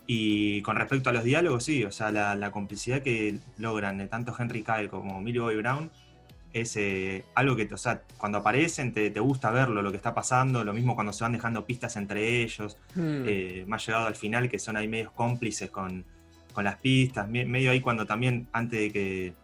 [0.09, 4.64] Y con respecto a los diálogos, sí, o sea, la, complicidad que logran tanto Henry
[4.64, 5.90] Kyle como Millie Bobby Brown
[6.61, 10.65] es eh, algo que, o sea, cuando aparecen te, gusta verlo, lo que está pasando,
[10.65, 13.25] lo mismo cuando se van dejando pistas entre ellos, hmm.
[13.27, 16.05] eh, más llegado al final, que son ahí medios cómplices con,
[16.57, 19.35] las pistas, medio ahí cuando también, antes de que,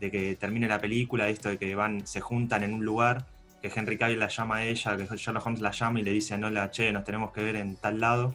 [0.00, 3.24] de que termine la película, esto de que van, se juntan en un lugar
[3.62, 6.36] que Henry Cavill la llama a ella, que Sherlock Holmes la llama y le dice,
[6.36, 8.34] no la che, nos tenemos que ver en tal lado.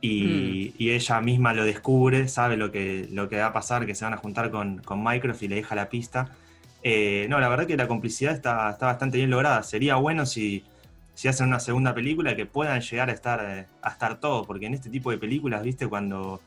[0.00, 0.82] Y, hmm.
[0.90, 4.14] ella misma lo descubre, sabe lo que, lo que va a pasar, que se van
[4.14, 6.30] a juntar con, con Mycroft y le deja la pista.
[6.82, 9.62] Eh, no, la verdad que la complicidad está, está bastante bien lograda.
[9.62, 10.64] Sería bueno si,
[11.14, 14.66] si hacen una segunda película que puedan llegar a estar, eh, a estar todos, porque
[14.66, 16.40] en este tipo de películas, viste, cuando,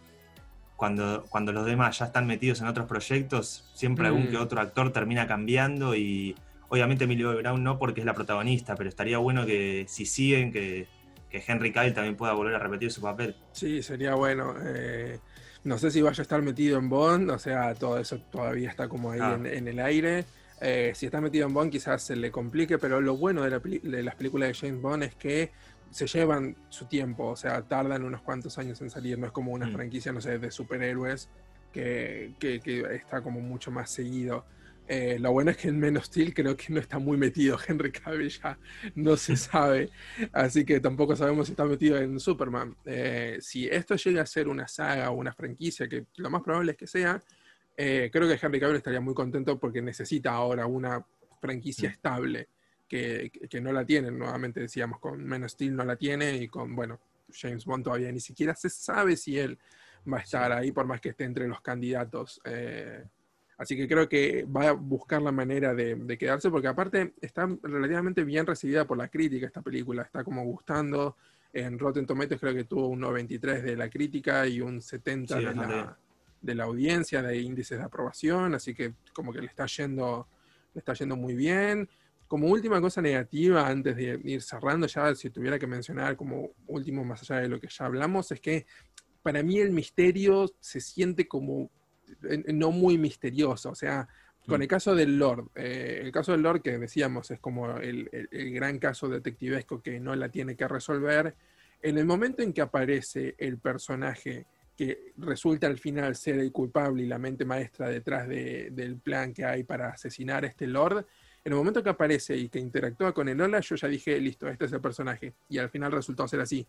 [0.76, 4.42] cuando, cuando los demás ya están metidos en otros proyectos, siempre algún que hmm.
[4.42, 6.36] otro actor termina cambiando y
[6.74, 10.88] Obviamente Emilio Brown no porque es la protagonista, pero estaría bueno que si siguen, que,
[11.30, 13.36] Henry Cavill también pueda volver a repetir su papel.
[13.52, 14.56] Sí, sería bueno.
[14.60, 15.20] Eh,
[15.64, 18.88] no sé si vaya a estar metido en Bond, o sea, todo eso todavía está
[18.88, 19.40] como ahí ah.
[19.44, 20.26] en, el aire.
[20.62, 23.50] Eh, si está metido en Bond quizás se le complique, pero lo bueno de,
[24.04, 25.52] las películas de James Bond es que
[25.90, 29.52] se llevan su tiempo, o sea, tardan unos cuantos años en salir, no es como
[29.52, 29.74] una mm.
[29.74, 31.30] franquicia, no sé, de superhéroes
[31.72, 32.60] que, que,
[32.96, 34.46] está como mucho más seguido.
[34.88, 37.58] Eh, lo bueno es que en Men of Steel creo que no está muy metido
[37.66, 38.58] Henry Cavill, ya
[38.96, 39.90] no se sabe.
[40.32, 42.76] Así que tampoco sabemos si está metido en Superman.
[42.86, 46.74] Eh, si esto llega a ser una saga o una franquicia, que lo más probable
[46.74, 47.22] es que sea,
[47.78, 51.06] eh, creo que Henry Cavill estaría muy contento porque necesita ahora una
[51.42, 51.92] franquicia mm.
[51.92, 52.50] estable,
[52.88, 54.12] que, que, no la tiene.
[54.12, 57.00] Nuevamente decíamos, con Men of Steel no la tiene y con, bueno,
[57.32, 59.58] James Bond todavía ni siquiera se sabe si él
[60.12, 62.42] va a estar ahí, por más que esté entre los candidatos.
[63.58, 68.24] Así que creo que va a buscar la manera de, quedarse, porque aparte está relativamente
[68.24, 71.18] bien recibida por la crítica esta película, está como gustando.
[71.52, 75.44] En Rotten Tomatoes creo que tuvo un 93 de la crítica y un 70 de,
[75.44, 75.98] la,
[76.42, 80.28] de, la, audiencia, de índices de aprobación, así que como que le está yendo,
[80.74, 81.88] le está yendo muy bien.
[82.28, 87.04] Como última cosa negativa, antes de ir cerrando, ya si tuviera que mencionar como último,
[87.06, 88.66] más allá de lo que ya hablamos, es que
[89.22, 91.70] para mí el misterio se siente como
[92.54, 93.72] no muy misterioso.
[93.72, 94.08] O sea,
[94.46, 94.70] con el mm.
[94.70, 99.08] caso del Lord, eh, el caso del Lord que decíamos es como el, gran caso
[99.08, 101.36] detectivesco que no la tiene que resolver.
[101.82, 104.46] En el momento en que aparece el personaje
[104.76, 109.46] que resulta al final ser el culpable y la mente maestra detrás del plan que
[109.46, 111.06] hay para asesinar a este Lord,
[111.46, 114.66] en el momento que aparece y que interactúa con Enola, yo ya dije, listo, este
[114.66, 115.34] es el personaje.
[115.50, 116.66] Y al final resultó ser así.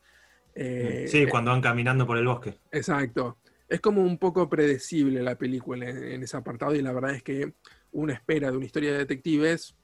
[0.55, 2.55] Eh, sí, cuando van caminando por el bosque.
[2.73, 3.39] Exacto.
[3.75, 7.55] Es como un poco predecible la película en, ese apartado y la verdad es que
[7.93, 9.75] uno espera de una historia de detectives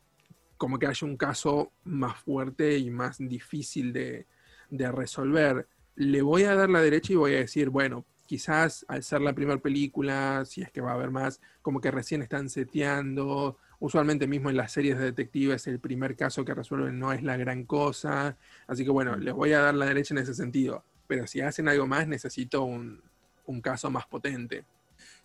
[0.57, 4.27] como que haya un caso más fuerte y más difícil de,
[4.69, 5.67] de resolver.
[5.97, 9.33] Le voy a dar la derecha y voy a decir, bueno, quizás al ser la
[9.33, 13.57] primera película, si es que va a haber más, como que recién están seteando.
[13.81, 17.37] Usualmente mismo en las series de detectives el primer caso que resuelven no es la
[17.37, 18.37] gran cosa.
[18.69, 20.85] Así que bueno, les voy a dar la derecha en ese sentido.
[21.09, 23.03] Pero si hacen algo más, necesito un,
[23.47, 24.65] un caso más potente.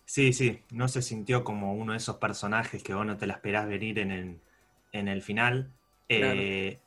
[0.04, 3.34] Sí, sí, no se sintió como uno de esos personajes que vos no te la
[3.34, 4.38] esperás venir en el,
[4.92, 5.72] en el final.
[6.08, 6.78] Eh,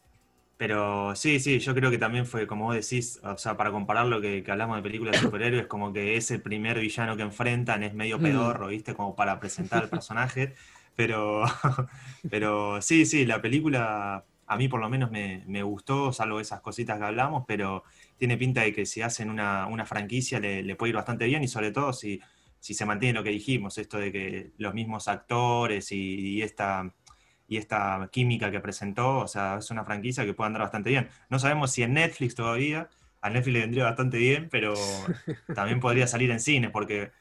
[0.56, 4.08] pero sí, sí, yo creo que también fue, como vos decís, o sea, para comparar
[4.08, 7.84] lo que, hablamos de películas de superhéroes, como que es el primer villano que enfrentan,
[7.84, 8.22] es medio mm.
[8.22, 8.94] pedorro, ¿viste?
[8.94, 10.56] Como para presentar al personaje.
[10.96, 11.44] Pero,
[12.30, 16.60] pero sí, sí, la película a mí por lo menos me, me, gustó, salvo esas
[16.62, 17.84] cositas que hablamos, pero
[18.20, 21.72] tiene pinta de que si hacen una, franquicia le, puede ir bastante bien y sobre
[21.72, 22.22] todo si,
[22.60, 26.94] si se mantiene lo que dijimos, esto de que los mismos actores y, esta,
[27.48, 31.08] y esta química que presentó, o sea, es una franquicia que puede andar bastante bien.
[31.30, 32.90] No sabemos si en Netflix todavía,
[33.22, 34.74] a Netflix le vendría bastante bien, pero
[35.56, 37.12] también podría salir en cine porque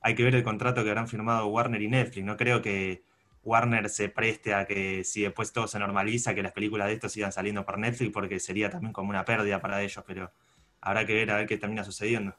[0.00, 2.26] hay que ver el contrato que habrán firmado Warner y Netflix.
[2.26, 3.02] No creo que
[3.44, 7.12] Warner se preste a que si después todo se normaliza, que las películas de estos
[7.12, 10.32] sigan saliendo por Netflix, porque sería también como una pérdida para ellos, pero
[10.80, 12.34] habrá que ver a ver qué termina sucediendo.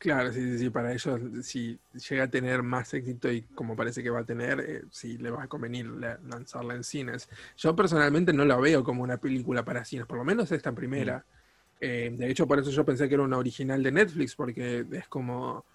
[0.00, 4.02] Claro, sí, sí, sí, para ellos, si llega a tener más éxito y como parece
[4.02, 7.28] que va a tener, eh, sí le va a convenir lanzarla en cines.
[7.58, 11.18] Yo personalmente no la veo como una película para cines, por lo menos esta primera.
[11.18, 11.40] Mm.
[11.82, 15.06] Eh, de hecho, por eso yo pensé que era una original de Netflix, porque es
[15.08, 15.66] como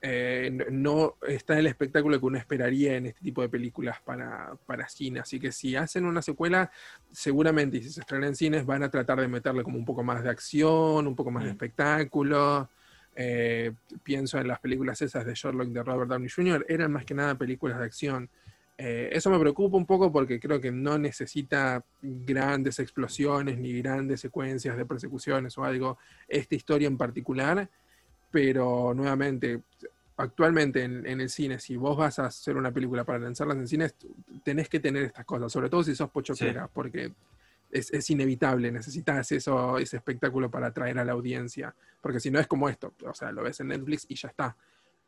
[0.00, 4.88] eh, no está el espectáculo que uno esperaría en este tipo de películas para, para,
[4.88, 5.20] cine.
[5.20, 6.70] Así que si hacen una secuela,
[7.10, 10.04] seguramente, y si se estrena en cines, van a tratar de meterle como un poco
[10.04, 11.52] más de acción, un poco más de mm.
[11.52, 12.70] espectáculo.
[13.16, 13.72] Eh,
[14.04, 17.36] pienso en las películas esas de Sherlock de Robert Downey Jr., eran más que nada
[17.36, 18.30] películas de acción.
[18.80, 24.20] Eh, eso me preocupa un poco porque creo que no necesita grandes explosiones ni grandes
[24.20, 27.68] secuencias de persecuciones o algo, esta historia en particular
[28.30, 29.62] pero nuevamente,
[30.16, 33.94] actualmente en, el cine, si vos vas a hacer una película para lanzarlas en cines,
[34.42, 37.12] tenés que tener estas cosas, sobre todo si sos pochoquera, porque
[37.70, 42.46] es, inevitable, necesitas eso, ese espectáculo para atraer a la audiencia, porque si no es
[42.46, 44.56] como esto, o sea, lo ves en Netflix y ya está.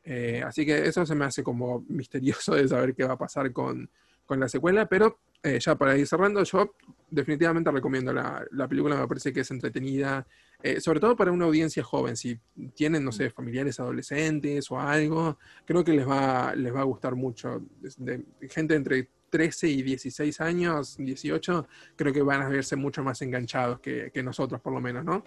[0.04, 3.52] Eh, así que eso se me hace como misterioso de saber qué va a pasar
[3.52, 3.88] con,
[4.28, 6.76] la secuela, pero eh, ya para ir cerrando, yo
[7.10, 10.24] definitivamente recomiendo la, la película, me parece que es entretenida,
[10.62, 12.38] eh, sobre todo para una audiencia joven, si
[12.74, 17.14] tienen, no sé, familiares adolescentes o algo, creo que les va, les va a gustar
[17.14, 17.62] mucho.
[17.96, 23.22] De, gente entre 13 y 16 años, 18, creo que van a verse mucho más
[23.22, 25.24] enganchados que, nosotros, por lo menos, ¿no?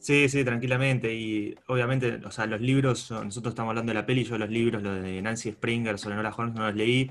[0.00, 1.14] Sí, sí, tranquilamente.
[1.14, 4.82] Y obviamente, o sea, los libros, nosotros estamos hablando de la peli, yo los libros,
[4.82, 7.10] los de Nancy Springer, sobre Nola Holmes, no los leí,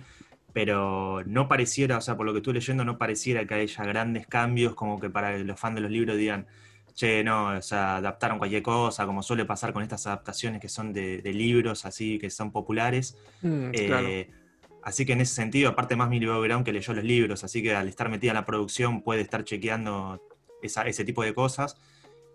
[0.51, 4.27] pero no pareciera, o sea, por lo que estuve leyendo, no pareciera que haya grandes
[4.27, 6.47] cambios como que para los fans de los libros digan,
[6.99, 10.91] che, no, o sea, adaptaron cualquier cosa, como suele pasar con estas adaptaciones que son
[10.91, 13.17] de, libros así, que son populares.
[13.41, 14.29] Mm, eh,
[14.83, 17.63] así que en ese sentido, aparte más Millie Bobby Brown que leyó los libros, así
[17.63, 20.21] que al estar metida en la producción puede estar chequeando
[20.61, 21.77] ese tipo de cosas.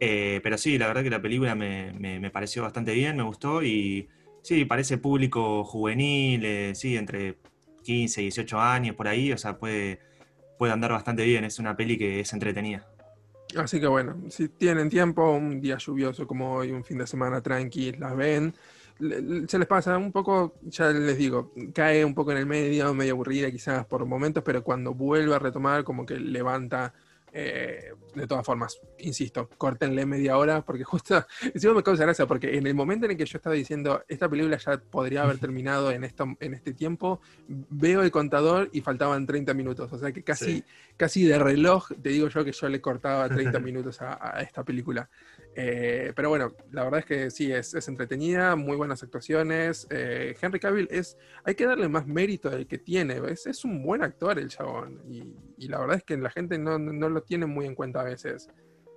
[0.00, 4.08] Eh, pero sí, la verdad que la película me, pareció bastante bien, me gustó y
[4.42, 7.36] sí, parece público juvenil, eh, sí, entre
[7.82, 10.00] 15 y 18 años por ahí, o sea, puede,
[10.58, 12.88] puede andar bastante bien, es una peli que es entretenida.
[13.57, 17.40] Así que bueno, si tienen tiempo, un día lluvioso como hoy, un fin de semana
[17.40, 18.55] tranqui, las ven.
[19.48, 23.14] Se les pasa un poco, ya les digo, cae un poco en el medio, medio
[23.14, 26.94] aburrida quizás por momentos, pero cuando vuelve a retomar, como que levanta
[27.37, 32.57] eh, de todas formas, insisto, córtenle media hora, porque justo, encima me causa gracia, porque
[32.57, 35.91] en el momento en el que yo estaba diciendo, esta película ya podría haber terminado
[35.91, 40.22] en, esto, en este tiempo, veo el contador y faltaban 30 minutos, o sea que
[40.22, 40.62] casi,
[40.97, 45.11] casi de reloj, te digo yo que yo le cortaba 30 minutos a esta película.
[45.57, 49.86] Eh, pero bueno, la verdad es que sí, es, entretenida, muy buenas actuaciones.
[49.90, 53.82] Eh, Henry Cavill es, hay que darle más mérito del que tiene, es, es un
[53.82, 55.00] buen actor el chabón.
[55.09, 58.50] Y, la verdad es que la gente no, lo tiene muy en cuenta a veces.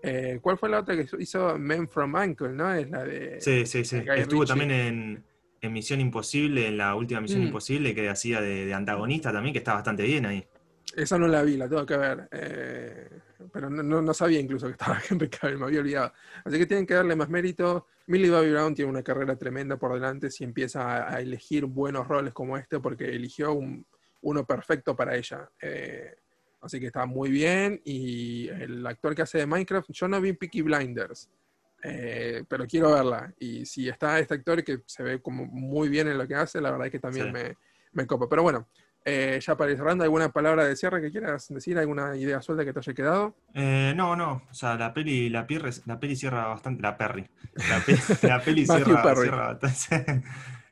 [0.03, 2.73] Eh, ¿Cuál fue la otra que hizo Men from Uncle, no?
[2.73, 3.39] Es la de...
[3.39, 4.03] Sí, sí, sí.
[4.15, 5.23] Estuvo también en,
[5.71, 7.47] Misión Imposible, en la última Misión mm.
[7.47, 10.45] Imposible, que hacía de, antagonista también, que está bastante bien ahí.
[10.95, 15.29] Esa no la vi, la tengo que ver pero no, sabía incluso que estaba Henry
[15.29, 16.13] Cavill, me había olvidado.
[16.43, 17.87] Así que tienen que darle más mérito.
[18.07, 22.33] Millie Bobby Brown tiene una carrera tremenda por delante si empieza a, elegir buenos roles
[22.33, 23.57] como este, porque eligió
[24.21, 25.49] uno perfecto para ella.
[25.61, 26.15] Eh,
[26.61, 27.81] así que está muy bien.
[27.83, 31.29] Y el actor que hace de Minecraft, yo no vi Peaky Blinders.
[31.83, 33.33] Eh, pero quiero verla.
[33.39, 36.59] Y si está este actor que se ve como muy bien en lo que hace,
[36.61, 37.55] la verdad es que también me,
[37.91, 38.27] me copa.
[38.27, 38.67] Pero bueno,
[39.09, 41.77] eh, ya para ir cerrando, ¿alguna palabra de cierre que quieras decir?
[41.77, 43.37] ¿Alguna idea suelta que te haya quedado?
[43.53, 44.43] Eh, no, no.
[44.51, 45.47] O sea, la peli, la,
[45.85, 46.81] la peli cierra bastante.
[46.81, 47.25] La Perry.
[48.23, 49.59] La, peli cierra, cierra,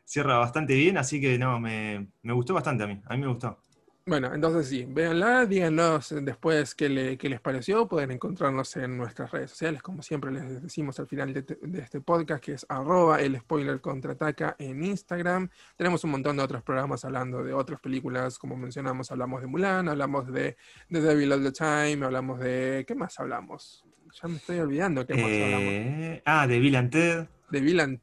[0.04, 3.02] cierra, bastante bien, así que no, me, me gustó bastante a mí.
[3.06, 3.62] A mí me gustó.
[4.08, 9.82] Bueno, entonces sí, véanla, díganos después qué, les pareció, pueden encontrarnos en nuestras redes sociales,
[9.82, 11.44] como siempre les decimos al final de,
[11.80, 15.50] este podcast, que es arroba el spoiler contraataca en Instagram.
[15.76, 19.90] Tenemos un montón de otros programas hablando de otras películas, como mencionamos, hablamos de Mulan,
[19.90, 20.56] hablamos de
[20.92, 22.86] The Devil All the Time, hablamos de...
[22.88, 23.84] ¿Qué más hablamos?
[24.22, 25.68] Ya me estoy olvidando qué más hablamos.
[25.68, 28.00] Eh, ah, de Bill and Ted de Bill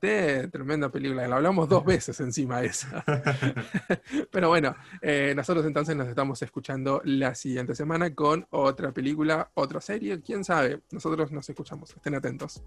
[0.51, 3.05] tremenda película, la hablamos dos veces encima de esa.
[4.31, 9.81] Pero bueno, eh, nosotros entonces nos estamos escuchando la siguiente semana con otra película, otra
[9.81, 12.63] serie, quién sabe, nosotros nos escuchamos, estén atentos.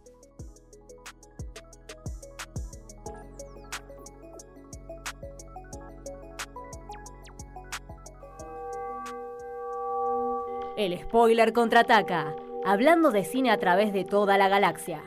[10.77, 15.01] El spoiler contraataca, hablando de cine a través de toda la galaxia.